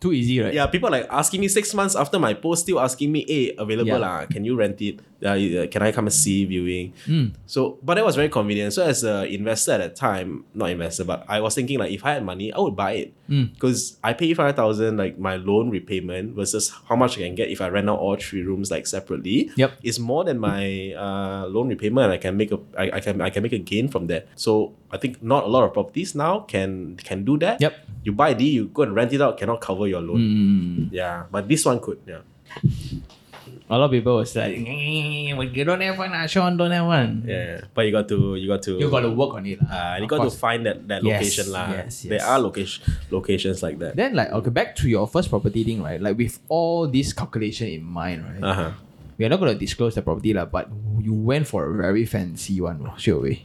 [0.00, 0.54] Too easy, right?
[0.54, 0.66] yeah.
[0.66, 3.98] People like asking me six months after my post, still asking me, "Hey, available Yeah.
[3.98, 4.24] lah?
[4.24, 5.00] Can you rent it?
[5.24, 7.32] Uh, uh, can I come and see viewing?" Mm.
[7.46, 8.72] So, but that was very convenient.
[8.72, 12.04] So, as an investor at that time, not investor, but I was thinking like, if
[12.04, 13.54] I had money, I would buy it Mm.
[13.54, 17.48] because I pay five thousand like my loan repayment versus how much I can get
[17.48, 19.50] if I rent out all three rooms like separately.
[19.56, 19.72] Yep.
[19.82, 22.04] It's more than my uh, loan repayment.
[22.04, 24.28] And I can make a I, I can I can make a gain from that.
[24.36, 27.62] So I think not a lot of properties now can can do that.
[27.62, 27.72] Yep.
[28.04, 30.20] You buy D, you go and rent it out, cannot cover your loan.
[30.20, 30.88] Mm.
[30.92, 32.00] Yeah, but this one could.
[32.06, 32.20] Yeah.
[33.64, 36.70] A lot of people was like, "Eh, but you don't have one, ah, Sean don't
[36.70, 37.24] have one.
[37.24, 39.56] Yeah, but you got to you got to You got to work on it.
[39.64, 41.72] uh, you got to find that that Yes, location lah.
[41.72, 42.10] yes, yes.
[42.12, 43.96] There are location locations like that.
[43.96, 45.96] Then like okay, back to your first property thing, right?
[45.96, 48.44] Like with all this calculation in mind, right?
[48.44, 48.70] Uh huh.
[49.16, 50.68] We are not gonna disclose the property, lah, but
[51.00, 53.36] you went for a very fancy one, straight away.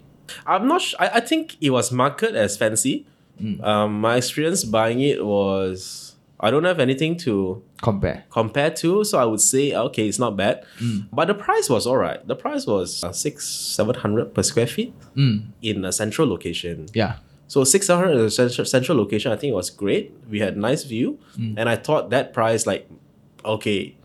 [0.44, 0.82] I'm not.
[0.84, 3.08] Sh- I, I think it was marketed as fancy.
[3.40, 3.64] Mm.
[3.64, 6.09] Um, my experience buying it was
[6.42, 8.24] I don't have anything to Compare.
[8.30, 10.64] compare to, so I would say okay, it's not bad.
[10.80, 11.08] Mm.
[11.12, 12.26] But the price was alright.
[12.28, 15.48] The price was uh, six seven hundred per square feet Mm.
[15.62, 16.86] in a central location.
[16.94, 17.18] Yeah.
[17.48, 20.14] So six hundred in a central, central location, I think it was great.
[20.30, 21.56] We had nice view, Mm.
[21.58, 22.88] and I thought that price like
[23.44, 23.96] okay,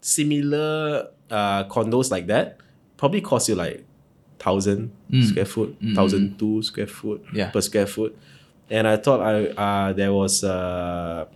[0.00, 2.58] similar uh, condos like that
[2.96, 3.84] probably cost you like
[4.38, 4.90] thousand
[5.22, 7.50] square foot, thousand two square foot Yeah.
[7.50, 8.16] per square foot.
[8.70, 11.26] And I thought I uh there was uh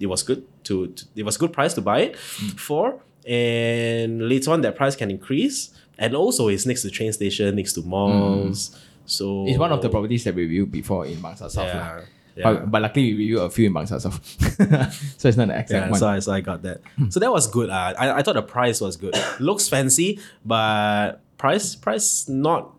[0.00, 3.00] it was good to, to it was a good price to buy it for.
[3.26, 5.70] And later on that price can increase.
[5.98, 8.78] And also it's next to train station, next to malls.
[9.06, 11.66] So It's one of the properties that we reviewed before in Bangsar South.
[11.66, 12.00] yeah.
[12.36, 12.42] yeah.
[12.44, 14.20] But, but luckily we reviewed a few in Bangsar South.
[15.18, 15.98] so it's not the exact Yeah, one.
[16.00, 16.80] so I, so I got that.
[17.10, 17.70] So that was good.
[17.70, 19.14] Uh, I, I thought the price was good.
[19.40, 22.72] Looks fancy, but price price not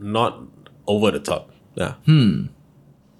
[0.00, 0.40] not
[0.86, 1.50] over the top.
[1.74, 1.94] Yeah.
[2.06, 2.46] Hmm.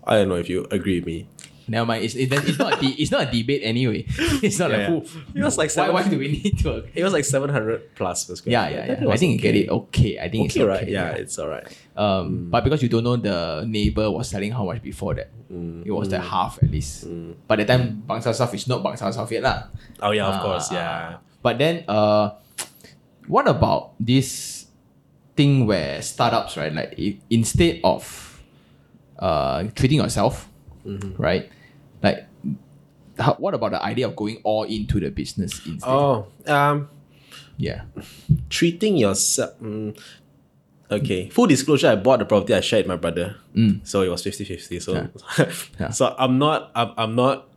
[0.05, 1.29] I don't know if you agree with me.
[1.69, 2.05] Never mind.
[2.05, 4.05] It's, it, it's not a de- it's not a debate anyway.
[4.43, 5.01] It's not Yeah, like yeah.
[5.01, 5.39] who.
[5.39, 6.85] It was like why, why do we need to?
[6.95, 8.53] It was like seven hundred plus per square.
[8.53, 9.09] Yeah, yeah, yeah.
[9.09, 10.19] I think you get it okay.
[10.19, 10.83] I think Okay, it's right?
[10.83, 10.93] okay.
[10.93, 11.67] Yeah, it's alright.
[11.97, 15.85] Um, but because you don't know the neighbor was selling how much before that, Mm,
[15.85, 17.05] it was the half at least.
[17.47, 19.69] By the time Bangsar South is not Bangsar South yet lah.
[20.01, 20.69] Oh yeah, of Ah, course.
[20.73, 20.89] ah, Yeah.
[20.89, 21.21] ah.
[21.45, 22.41] But then, uh,
[23.29, 24.65] what about this
[25.37, 26.73] thing where startups, right?
[26.73, 28.03] Like if, instead of
[29.19, 30.49] uh treating yourself,
[30.87, 31.21] Mm-hmm.
[31.23, 31.51] right?
[32.03, 32.27] Like,
[33.19, 35.89] how, what about the idea of going all into the business instead?
[35.91, 36.89] Oh, um,
[37.57, 37.83] Yeah.
[38.51, 39.59] treating yourself.
[39.61, 39.97] Mm,
[40.91, 41.29] okay.
[41.31, 42.55] Full disclosure: I bought the property.
[42.55, 43.37] I shared with my brother,
[43.85, 44.83] so it was 50-50.
[44.83, 45.09] So,
[45.81, 45.91] Yeah.
[45.91, 46.71] so I'm not.
[46.75, 47.49] I'm, I'm not.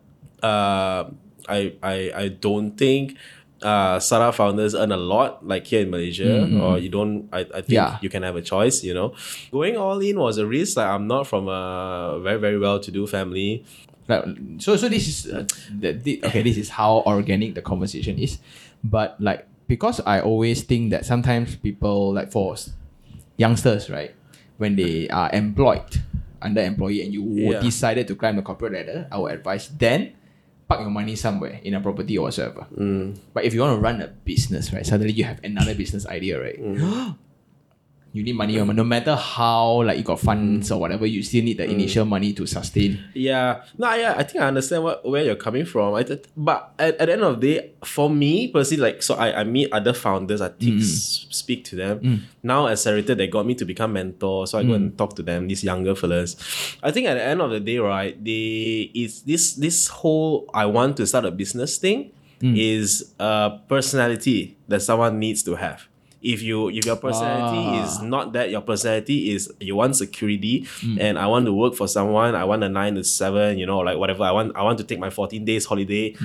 [0.44, 1.10] Uh,
[1.48, 3.18] I I I don't think.
[3.64, 7.30] Uh, startup founders earn a lot, like here in Malaysia, or you don't.
[7.32, 7.98] I, I think Yeah.
[8.02, 8.84] you can have a choice.
[8.84, 9.14] You know,
[9.50, 10.76] going all in was a risk.
[10.78, 13.64] Like I'm not from a very very well to do family.
[14.08, 14.26] Like,
[14.60, 16.44] so so this is uh, the, the, okay.
[16.44, 18.40] This is how organic the conversation is,
[18.84, 22.54] but like because I always think that sometimes people like for
[23.38, 24.14] youngsters, right,
[24.58, 26.04] when they are employed
[26.42, 27.24] under employee and you
[27.56, 27.60] Yeah.
[27.60, 30.14] decided to climb the corporate ladder, I would advise then
[30.68, 32.66] park your money somewhere in a property or whatsoever.
[32.76, 33.18] Mm.
[33.34, 36.42] But if you want to run a business, right, suddenly you have another business idea,
[36.42, 36.60] right?
[36.60, 37.18] Mm.
[38.16, 40.80] you need money, no matter how like you got funds or mm.
[40.80, 41.74] whatever, you still need the mm.
[41.74, 42.98] initial money to sustain.
[43.14, 45.96] Yeah, no, yeah, I think I understand what where you're coming from.
[45.96, 49.16] I th- but at, at the end of the day, for me personally, like so,
[49.16, 50.40] I, I meet other founders.
[50.40, 51.34] I think s- mm.
[51.34, 52.26] speak to them.
[52.42, 55.50] Now accelerated, they got me to become mentor, so I go and talk to them.
[55.50, 56.38] These younger fellas.
[56.82, 60.68] I think at the end of the day, right, they is this this whole I
[60.68, 65.88] want to start a business thing is a personality that someone needs to have.
[66.34, 67.84] If you if your personality Ah.
[67.84, 70.66] is not that your personality is you want security
[71.00, 73.80] and I want to work for someone, I want a nine to seven, you know,
[73.80, 74.24] like whatever.
[74.24, 76.16] I want I want to take my 14 days holiday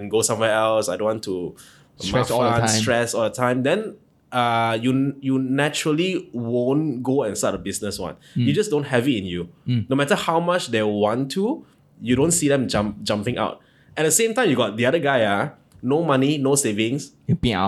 [0.00, 0.88] and go somewhere else.
[0.88, 1.54] I don't want to
[2.00, 2.68] Stress all the time.
[2.82, 3.62] stress all the time.
[3.62, 3.80] Then
[4.32, 8.16] uh you you naturally won't go and start a business one.
[8.34, 9.48] You just don't have it in you.
[9.66, 11.64] No matter how much they want to,
[12.00, 13.60] you don't see them jump jumping out.
[13.96, 15.50] At the same time, you got the other guy, ah,
[15.82, 17.12] no money, no savings,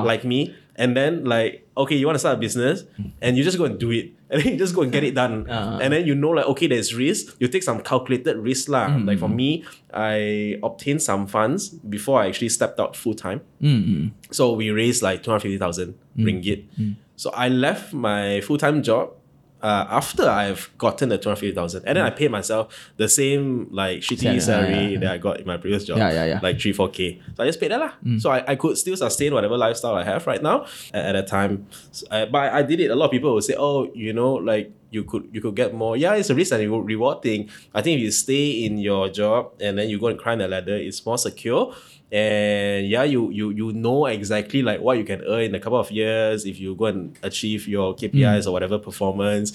[0.03, 2.85] like me, and then like okay, you want to start a business,
[3.21, 5.15] and you just go and do it, and then you just go and get it
[5.15, 5.79] done, Uh-huh.
[5.83, 7.37] and then you know like okay, there's risk.
[7.41, 8.89] You take some calculated risk lah.
[8.89, 9.09] Mm-hmm.
[9.09, 13.41] Like for me, I obtained some funds before I actually stepped out full time.
[13.61, 14.13] Mm-mm.
[14.31, 16.25] So we raised like 250,000 mm-hmm.
[16.25, 16.69] ringgit.
[16.79, 16.93] Mm-hmm.
[17.17, 19.16] So I left my full time job
[19.63, 21.85] uh, after I've gotten the 250,000.
[21.87, 25.19] And then I paid myself the same like shitty Salary, salary yeah, yeah, that I
[25.19, 25.99] got in my previous job.
[25.99, 26.41] Yeah, yeah, yeah.
[26.43, 27.21] Like 3, 4K.
[27.37, 27.93] So I just paid that lah.
[28.19, 31.23] So I, I could still sustain whatever lifestyle I have right now at, at a
[31.23, 31.67] time.
[31.91, 32.91] So, uh, but I did it.
[32.91, 35.75] A lot of people will say, oh, you know, like you could you could get
[35.75, 35.97] more.
[35.97, 37.49] Yeah, it's a risk and re- reward thing.
[37.75, 40.49] I think if you stay in your job and then you go and climb the
[40.49, 41.75] ladder, it's more secure.
[42.13, 45.79] And yeah, you you you know exactly like what you can earn in a couple
[45.79, 49.53] of years if you go and achieve your KPIs or whatever performance.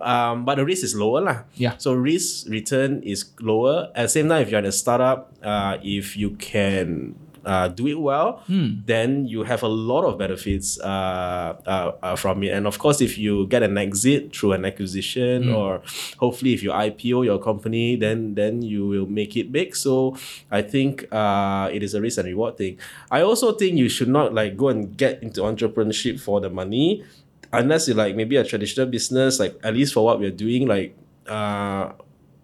[0.00, 1.38] Um, but the risk is lower lah.
[1.54, 1.76] Yeah.
[1.78, 3.90] So risk return is lower.
[3.94, 7.14] At the same time, if you're in a startup, uh, if you can
[7.46, 12.42] uh, do it well, then you have a lot of benefits uh, uh, uh, from
[12.42, 12.48] it.
[12.52, 15.82] And of course, if you get an exit through an acquisition, or
[16.18, 19.76] hopefully if you IPO your company, then then you will make it big.
[19.76, 20.16] So
[20.50, 22.78] I think uh, it is a risk and reward thing.
[23.10, 27.04] I also think you should not like go and get into entrepreneurship for the money
[27.52, 30.96] unless you like maybe a traditional business, like at least for what we're doing, like
[31.28, 31.92] uh,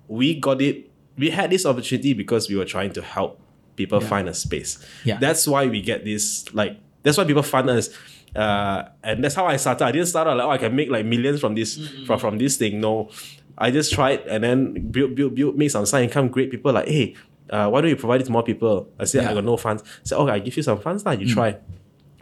[0.09, 0.91] we got it.
[1.19, 3.41] We had this opportunity because we were trying to help
[3.83, 4.72] people find a space.
[5.05, 5.18] Yeah.
[5.24, 6.24] That's why we get this.
[6.55, 6.72] Like
[7.03, 7.89] that's why people find us.
[8.37, 9.85] Uh, and that's how I started.
[9.85, 11.70] I didn't start out like oh I can make like millions from this
[12.07, 12.81] from, from this thing.
[12.81, 13.11] No,
[13.59, 16.28] I just tried and then build build build make some side income.
[16.28, 17.16] Great people like hey,
[17.51, 18.89] uh, why don't you provide it to more people?
[18.99, 19.31] I said Yeah.
[19.31, 19.83] I got no funds.
[19.83, 21.12] I said okay, I give you some funds now.
[21.12, 21.57] You try.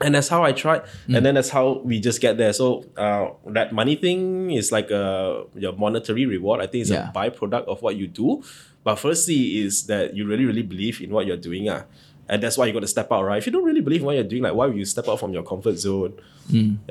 [0.01, 2.53] And that's how I tried, and then that's how we just get there.
[2.53, 6.61] So uh, that money thing is like a your monetary reward.
[6.61, 7.11] I think it's Yeah.
[7.11, 8.45] a byproduct of what you do.
[8.85, 11.85] But firstly, is that you really really believe in what you're doing, ah.
[12.31, 13.39] And that's why you got to step out, right?
[13.39, 15.19] If you don't really believe in what you're doing, like why would you step out
[15.19, 16.13] from your comfort zone?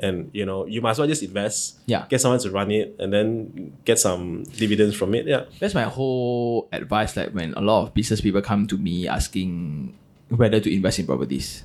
[0.02, 1.78] And you know, you might as well just invest.
[1.86, 2.06] Yeah.
[2.08, 5.26] Get someone to run it and then get some dividends from it.
[5.26, 5.44] Yeah.
[5.60, 7.16] That's my whole advice.
[7.16, 9.94] Like when a lot of business people come to me asking
[10.28, 11.62] whether to invest in properties.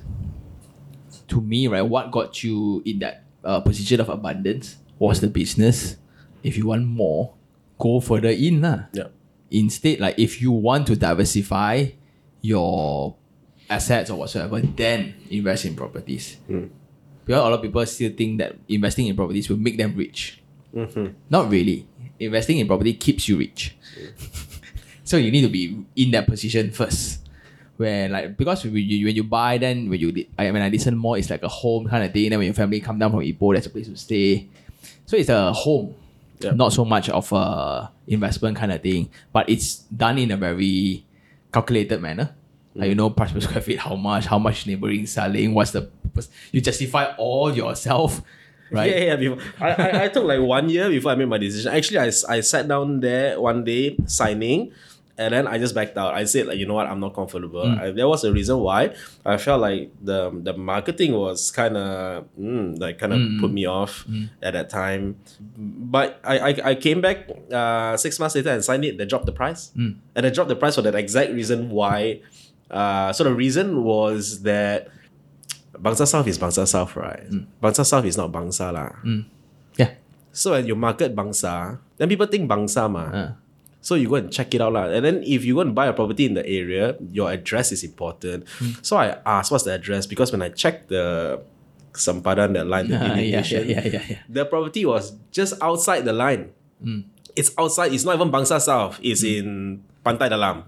[1.28, 5.96] To me, right, what got you in that uh, position of abundance was the business.
[6.42, 7.34] If you want more,
[7.78, 8.86] go further in lah.
[8.92, 9.08] Yeah.
[9.54, 11.86] Instead, like if you want to diversify
[12.42, 13.14] your
[13.70, 16.36] assets or whatsoever, then invest in properties.
[16.46, 16.66] Hmm.
[17.24, 20.42] Because a lot of people still think that investing in properties will make them rich.
[20.74, 21.06] Mm-hmm.
[21.30, 21.86] Not really.
[22.18, 23.76] Investing in property keeps you rich.
[23.94, 24.06] Hmm.
[25.04, 27.20] so you need to be in that position first.
[27.76, 30.96] Where like because when you, when you buy then when you I when I listen
[30.96, 32.30] more it's like a home kind of thing.
[32.30, 34.48] Then when your family come down from Ipoh, there's a place to stay.
[35.06, 35.94] So it's a home,
[36.40, 36.50] Yeah.
[36.52, 39.10] not so much of a investment kind of thing.
[39.32, 41.06] But it's done in a very
[41.52, 42.34] calculated manner.
[42.74, 42.88] Like mm.
[42.90, 46.28] you know price per square feet, how much, how much neighboring selling, what's the purpose.
[46.52, 48.22] You justify all yourself,
[48.70, 48.90] right?
[48.90, 49.16] Yeah, yeah.
[49.16, 51.72] Before, I, I, I took like one year before I made my decision.
[51.72, 54.72] Actually, I, I sat down there one day signing,
[55.16, 56.14] and then I just backed out.
[56.14, 57.62] I said like, you know what, I'm not comfortable.
[57.80, 58.94] I, there was a reason why.
[59.24, 63.64] I felt like the the marketing was kind of mm, like kind of put me
[63.66, 64.04] off
[64.42, 65.16] at that time.
[65.56, 68.98] But I, I, I came back uh, six months later and signed it.
[68.98, 69.70] They dropped the price,
[70.14, 72.20] and they dropped the price for that exact reason why.
[72.70, 74.88] Uh, so the reason was that.
[75.74, 77.26] Bangsar South is Bangsar South, right?
[77.62, 78.94] Bangsar South is not Bangsar lah.
[79.76, 79.90] Yeah.
[80.32, 83.04] So when you market Bangsar, then people think Bangsar ma.
[83.10, 83.32] Uh.
[83.84, 84.88] So you go and check it out lah.
[84.88, 87.84] And then if you go and buy a property in the area, your address is
[87.84, 88.48] important.
[88.80, 91.44] So I asked what's the address because when I checked the
[91.92, 94.18] Sempadan that line, the Ah, yeah, yeah, delineation, yeah, yeah, yeah.
[94.26, 96.50] the property was just outside the line.
[97.36, 97.92] It's outside.
[97.92, 98.98] It's not even Bangsar South.
[99.04, 100.64] It's in Pantai Dalam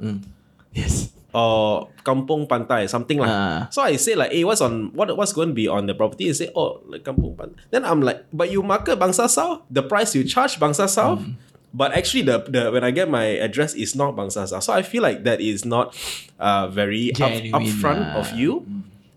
[0.76, 1.08] Yes.
[1.32, 3.28] or Kampung Pantai, something like.
[3.32, 3.68] Ah.
[3.72, 6.28] So I say like, hey, what's on what what's going to be on the property?
[6.28, 7.58] He say, oh, like Kampung Pantai.
[7.72, 11.20] Then I'm like, but you market Bangsar South, the price you charge Bangsar South.
[11.24, 11.34] Mm.
[11.74, 15.02] But actually, the, the when I get my address is not Bangsar so I feel
[15.02, 15.92] like that is not
[16.40, 18.20] uh, very up, upfront lah.
[18.20, 18.64] of you,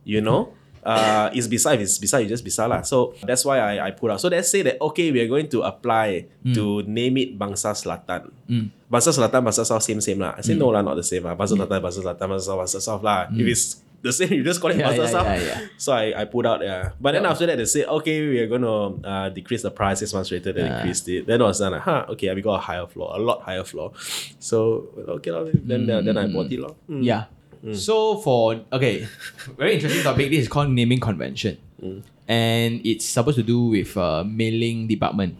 [0.04, 0.52] you know.
[0.80, 2.82] Uh, it's beside, it's beside, you just beside lah.
[2.82, 4.20] So that's why I, I put out.
[4.20, 6.56] So let's say that okay, we are going to apply Mm.
[6.56, 8.32] to name it Bangsar Selatan.
[8.90, 10.36] Bangsar Selatan, Bangsar South, same same lah.
[10.36, 10.48] I Mm.
[10.48, 11.36] say no lah, not the same lah.
[11.36, 13.28] Bangsar Selatan, Bangsar Selatan, Bangsar South, Bangsar South lah.
[13.36, 13.64] If it's
[14.02, 15.28] the same, you just call it Yeah, Bangsar yeah, South.
[15.44, 15.60] yeah.
[15.78, 16.92] So I, I put out yeah.
[17.00, 20.00] But then after that they say okay, we are gonna uh, decrease the price.
[20.00, 21.28] Six months later they increased it.
[21.28, 23.64] Then I was done like, huh, okay, we got a higher floor, a lot higher
[23.64, 23.92] floor.
[24.40, 24.88] So
[25.20, 26.72] okay, lah, then then, then I bought it lah.
[26.90, 27.04] Mm.
[27.04, 27.26] Yeah.
[27.76, 29.04] So for okay,
[29.60, 30.32] very interesting topic.
[30.32, 31.60] This is called naming convention,
[32.24, 35.36] and it's supposed to do with uh, mailing department,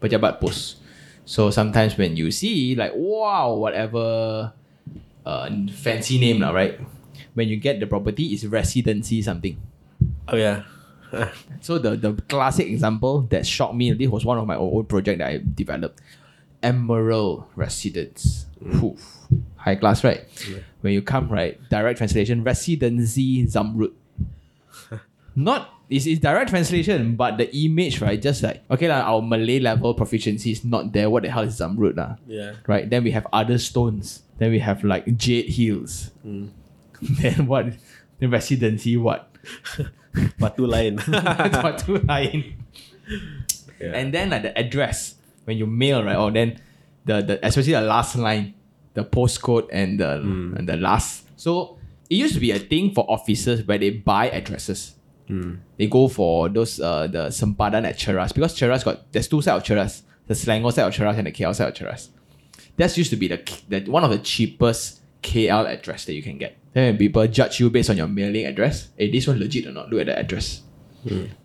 [0.00, 0.80] pejabat post.
[1.28, 4.48] So sometimes when you see like wow whatever,
[5.28, 5.44] uh,
[5.76, 6.80] fancy name now right,
[7.36, 9.60] when you get the property is residency something.
[10.26, 10.64] Oh yeah.
[11.60, 15.20] So the the classic example that shocked me, this was one of my own project
[15.20, 16.00] that I developed.
[16.62, 18.46] Emerald Residence.
[18.58, 18.82] Mm.
[18.82, 19.00] Oof.
[19.54, 20.24] High class, right?
[20.80, 23.92] When you come, right, direct translation, Residency Zamrud.
[25.36, 29.60] Not it's, it's direct translation, but the image, right, just like okay, lah, our Malay
[29.60, 31.08] level proficiency is not there.
[31.08, 31.96] What the hell is Zamrud?
[31.96, 32.16] lah?
[32.26, 32.54] Yeah.
[32.66, 32.88] Right?
[32.88, 34.22] Then we have other stones.
[34.38, 36.10] Then we have like jade hills.
[36.26, 36.50] Mm.
[37.20, 37.66] Then what?
[38.18, 39.30] The residency what?
[40.38, 40.96] Batu lain.
[41.06, 42.56] Batu lain.
[43.80, 43.92] Yeah.
[43.94, 46.58] And then like the address when you mail right, or then
[47.04, 48.54] the, the especially the last line,
[48.94, 50.54] the postcode and the Hmm.
[50.56, 51.26] and the last.
[51.38, 51.78] So
[52.08, 54.94] it used to be a thing for offices where they buy addresses.
[55.28, 55.56] Hmm.
[55.76, 59.56] They go for those uh the sempadan at Cheras because Cheras got there's two side
[59.56, 62.08] of Cheras, the Selangor side of Cheras and the KL side of Cheras.
[62.76, 66.38] That's used to be the, the one of the cheapest KL address that you can
[66.38, 66.56] get.
[66.76, 69.88] Then people judge you based on your mailing address, hey, this one legit or not?
[69.88, 70.60] Look at the address.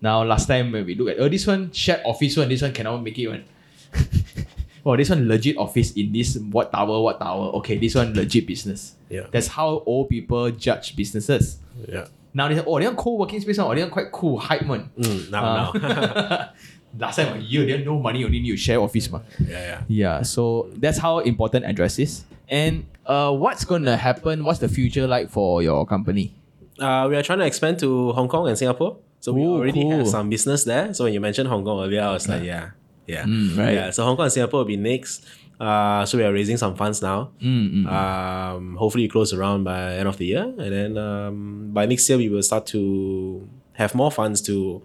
[0.02, 2.74] Now last time when we look at oh this one shared office one, this one
[2.74, 3.46] cannot make it one.
[4.86, 7.48] oh this one legit office in this what tower, what tower.
[7.64, 8.96] Okay, this one legit business.
[9.10, 9.28] Yeah.
[9.32, 11.60] That's how old people judge businesses.
[11.88, 12.08] yeah.
[12.34, 14.66] Now they say, oh, they want co-working space one, oh, they want quite cool, hype
[14.66, 14.90] one.
[14.98, 16.48] Mm, now, Uh,
[16.98, 19.10] last time, a year, they had no money, only need to share office.
[19.10, 19.22] Ma.
[19.40, 19.82] Yeah, yeah.
[19.88, 22.24] Yeah, so that's how important address is.
[22.50, 24.44] And uh, what's going to happen?
[24.44, 26.36] What's the future like for your company?
[26.80, 28.98] Uh, we are trying to expand to Hong Kong and Singapore.
[29.20, 29.92] So we already cool.
[29.92, 30.94] have some business there.
[30.94, 32.72] So when you mentioned Hong Kong earlier, I was like, yeah,
[33.06, 33.24] yeah.
[33.24, 33.74] Mm, right.
[33.74, 33.90] Yeah.
[33.92, 35.26] So Hong Kong and Singapore will be next.
[35.60, 37.30] Uh, so we are raising some funds now.
[37.40, 37.88] Mm, mm.
[37.88, 42.18] Um, hopefully close around by end of the year, and then um, by next year
[42.18, 44.82] we will start to have more funds to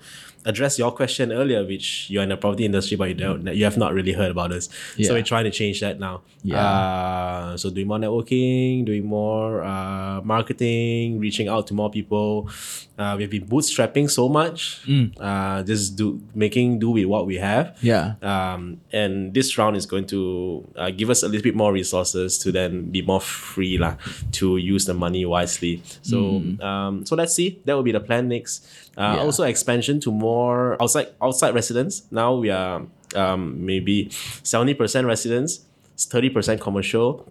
[0.46, 3.76] address your question earlier, which you're in the property industry, but you don't, you have
[3.76, 4.68] not really heard about us.
[4.96, 5.08] Yeah.
[5.08, 6.22] So we're trying to change that now.
[6.42, 6.64] Yeah.
[6.64, 12.48] Uh, so doing more networking, doing more uh, marketing, reaching out to more people.
[12.96, 14.80] Uh, we've been bootstrapping so much.
[14.86, 15.12] Mm.
[15.20, 17.76] Uh, just do making do with what we have.
[17.82, 18.14] Yeah.
[18.22, 22.38] Um, and this round is going to uh, give us a little bit more resources
[22.38, 23.96] to then be more free lah,
[24.32, 25.82] to use the money wisely.
[26.02, 27.60] So um, so let's see.
[27.64, 28.64] That will be the plan next.
[28.96, 29.24] Uh, Yeah.
[29.24, 32.02] Also expansion to more outside outside residents.
[32.10, 32.82] Now we are
[33.14, 34.08] um, maybe
[34.42, 35.60] seventy percent residents,
[35.98, 37.26] thirty percent commercial.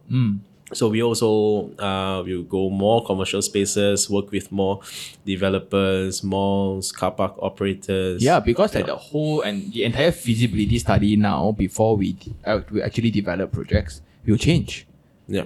[0.73, 4.81] So we also uh, will go more commercial spaces, work with more
[5.25, 8.23] developers, malls, car park operators.
[8.23, 12.81] Yeah, because like the whole and the entire feasibility study now, before we, uh, we
[12.81, 14.87] actually develop projects, will change.
[15.27, 15.45] Yeah,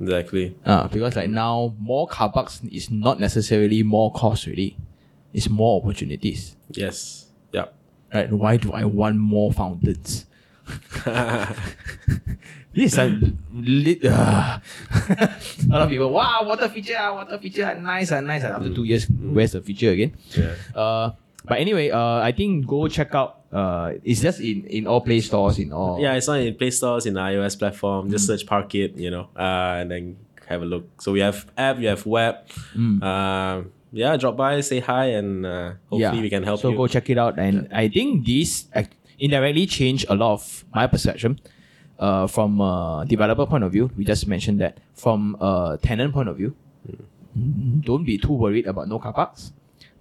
[0.00, 0.56] exactly.
[0.66, 4.76] Uh, because like now, more car parks is not necessarily more cost really.
[5.32, 6.56] It's more opportunities.
[6.70, 7.26] Yes.
[7.52, 7.66] Yeah.
[8.12, 8.32] Right?
[8.32, 10.26] Why do I want more fountains?
[12.74, 13.18] this is a
[13.52, 14.58] lit, uh,
[15.08, 18.44] a lot of people, wow, water feature, water feature, nice, ah, nice.
[18.44, 20.14] ah." After two years, where's the feature again?
[20.30, 20.54] Yeah.
[20.74, 21.10] Uh,
[21.44, 23.40] but anyway, uh, I think go check out.
[23.52, 25.98] Uh, it's just in in all Play stores in all.
[26.00, 28.06] Yeah, it's on in Play Stores in the iOS platform.
[28.08, 28.10] Mm.
[28.12, 30.16] Just search Parkit, you know, uh, and then
[30.46, 31.02] have a look.
[31.02, 32.46] So we have app, we have web.
[32.76, 33.02] Mm.
[33.02, 36.62] Uh, yeah, drop by, say hi, and uh, hopefully we can help you.
[36.62, 36.76] so you.
[36.76, 38.66] go check it out, and I think this
[39.18, 41.40] indirectly changed a lot of my perception.
[41.98, 44.78] Uh, from a developer point of view, we just mentioned that.
[44.94, 46.54] From a tenant point of view,
[47.36, 49.52] mm, don't be too worried about no car parks.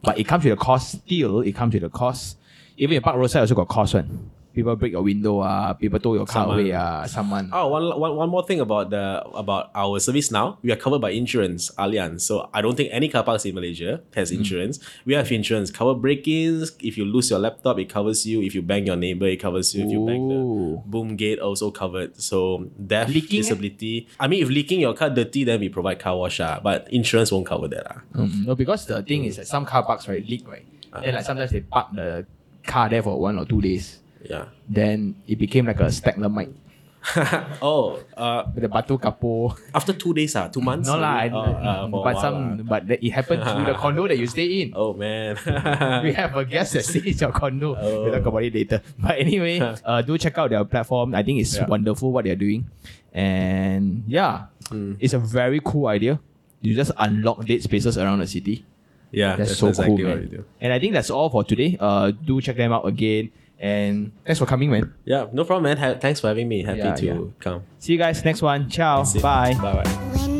[0.01, 1.01] But it comes with a cost.
[1.03, 2.37] Still, it comes with a cost.
[2.77, 4.31] Even your park roadside also got cost one.
[4.53, 7.49] People break your window, uh, people tow your car Someone- away, uh, someone.
[7.53, 10.57] Oh, one, one, one more thing about the about our service now.
[10.63, 12.21] We are covered by insurance, Allianz.
[12.21, 14.37] So I don't think any car parks in Malaysia has Mm.
[14.39, 14.79] insurance.
[15.05, 15.69] We have insurance.
[15.71, 16.71] Cover break-ins.
[16.81, 18.41] If you lose your laptop, it covers you.
[18.41, 19.85] If you bang your neighbor, it covers you.
[19.85, 22.19] If you bang the boom gate, also covered.
[22.19, 23.41] So death, Leaking, eh?
[23.43, 24.07] disability.
[24.19, 26.39] I mean, if leaking your car dirty, then we provide car wash.
[26.41, 27.85] ah, but insurance won't cover that.
[27.87, 28.01] ah.
[28.19, 30.65] Um, no, because the thing is that some car parks right leak right.
[31.03, 32.25] Then like sometimes they park the
[32.65, 33.99] car there for one or two days.
[34.23, 34.45] Yeah.
[34.67, 36.51] Then it became like a stalagmite.
[37.63, 39.55] oh, uh, the batu kapur.
[39.73, 40.83] after two days, ah, two months.
[40.83, 41.23] No lah?
[41.31, 42.63] Oh, uh, but some ah.
[42.67, 44.73] but that it happened to the condo that you stay in.
[44.75, 45.39] Oh man.
[46.03, 47.75] We have a guest that stays in your condo.
[47.79, 48.03] Oh.
[48.03, 48.83] We'll talk about it later.
[48.99, 51.15] But anyway, uh, do check out their platform.
[51.15, 51.71] I think it's Yeah.
[51.71, 52.67] wonderful what they're doing.
[53.15, 54.99] And yeah, Hmm.
[54.99, 56.19] it's a very cool idea.
[56.61, 58.65] You just unlock dead spaces around the city.
[59.11, 60.45] yeah, That's, that's, so exactly cool, man.
[60.61, 61.77] And I think that's all for today.
[61.79, 63.31] Uh, do check them out again.
[63.61, 64.93] And thanks for coming, man.
[65.03, 65.77] Yeah, no problem, man.
[65.77, 66.63] Ha- thanks for having me.
[66.63, 67.19] Happy Yeah, to yeah.
[67.39, 67.63] come.
[67.79, 68.69] See you guys next one.
[68.69, 69.03] Ciao.
[69.21, 69.53] Bye.
[69.61, 70.35] Bye bye.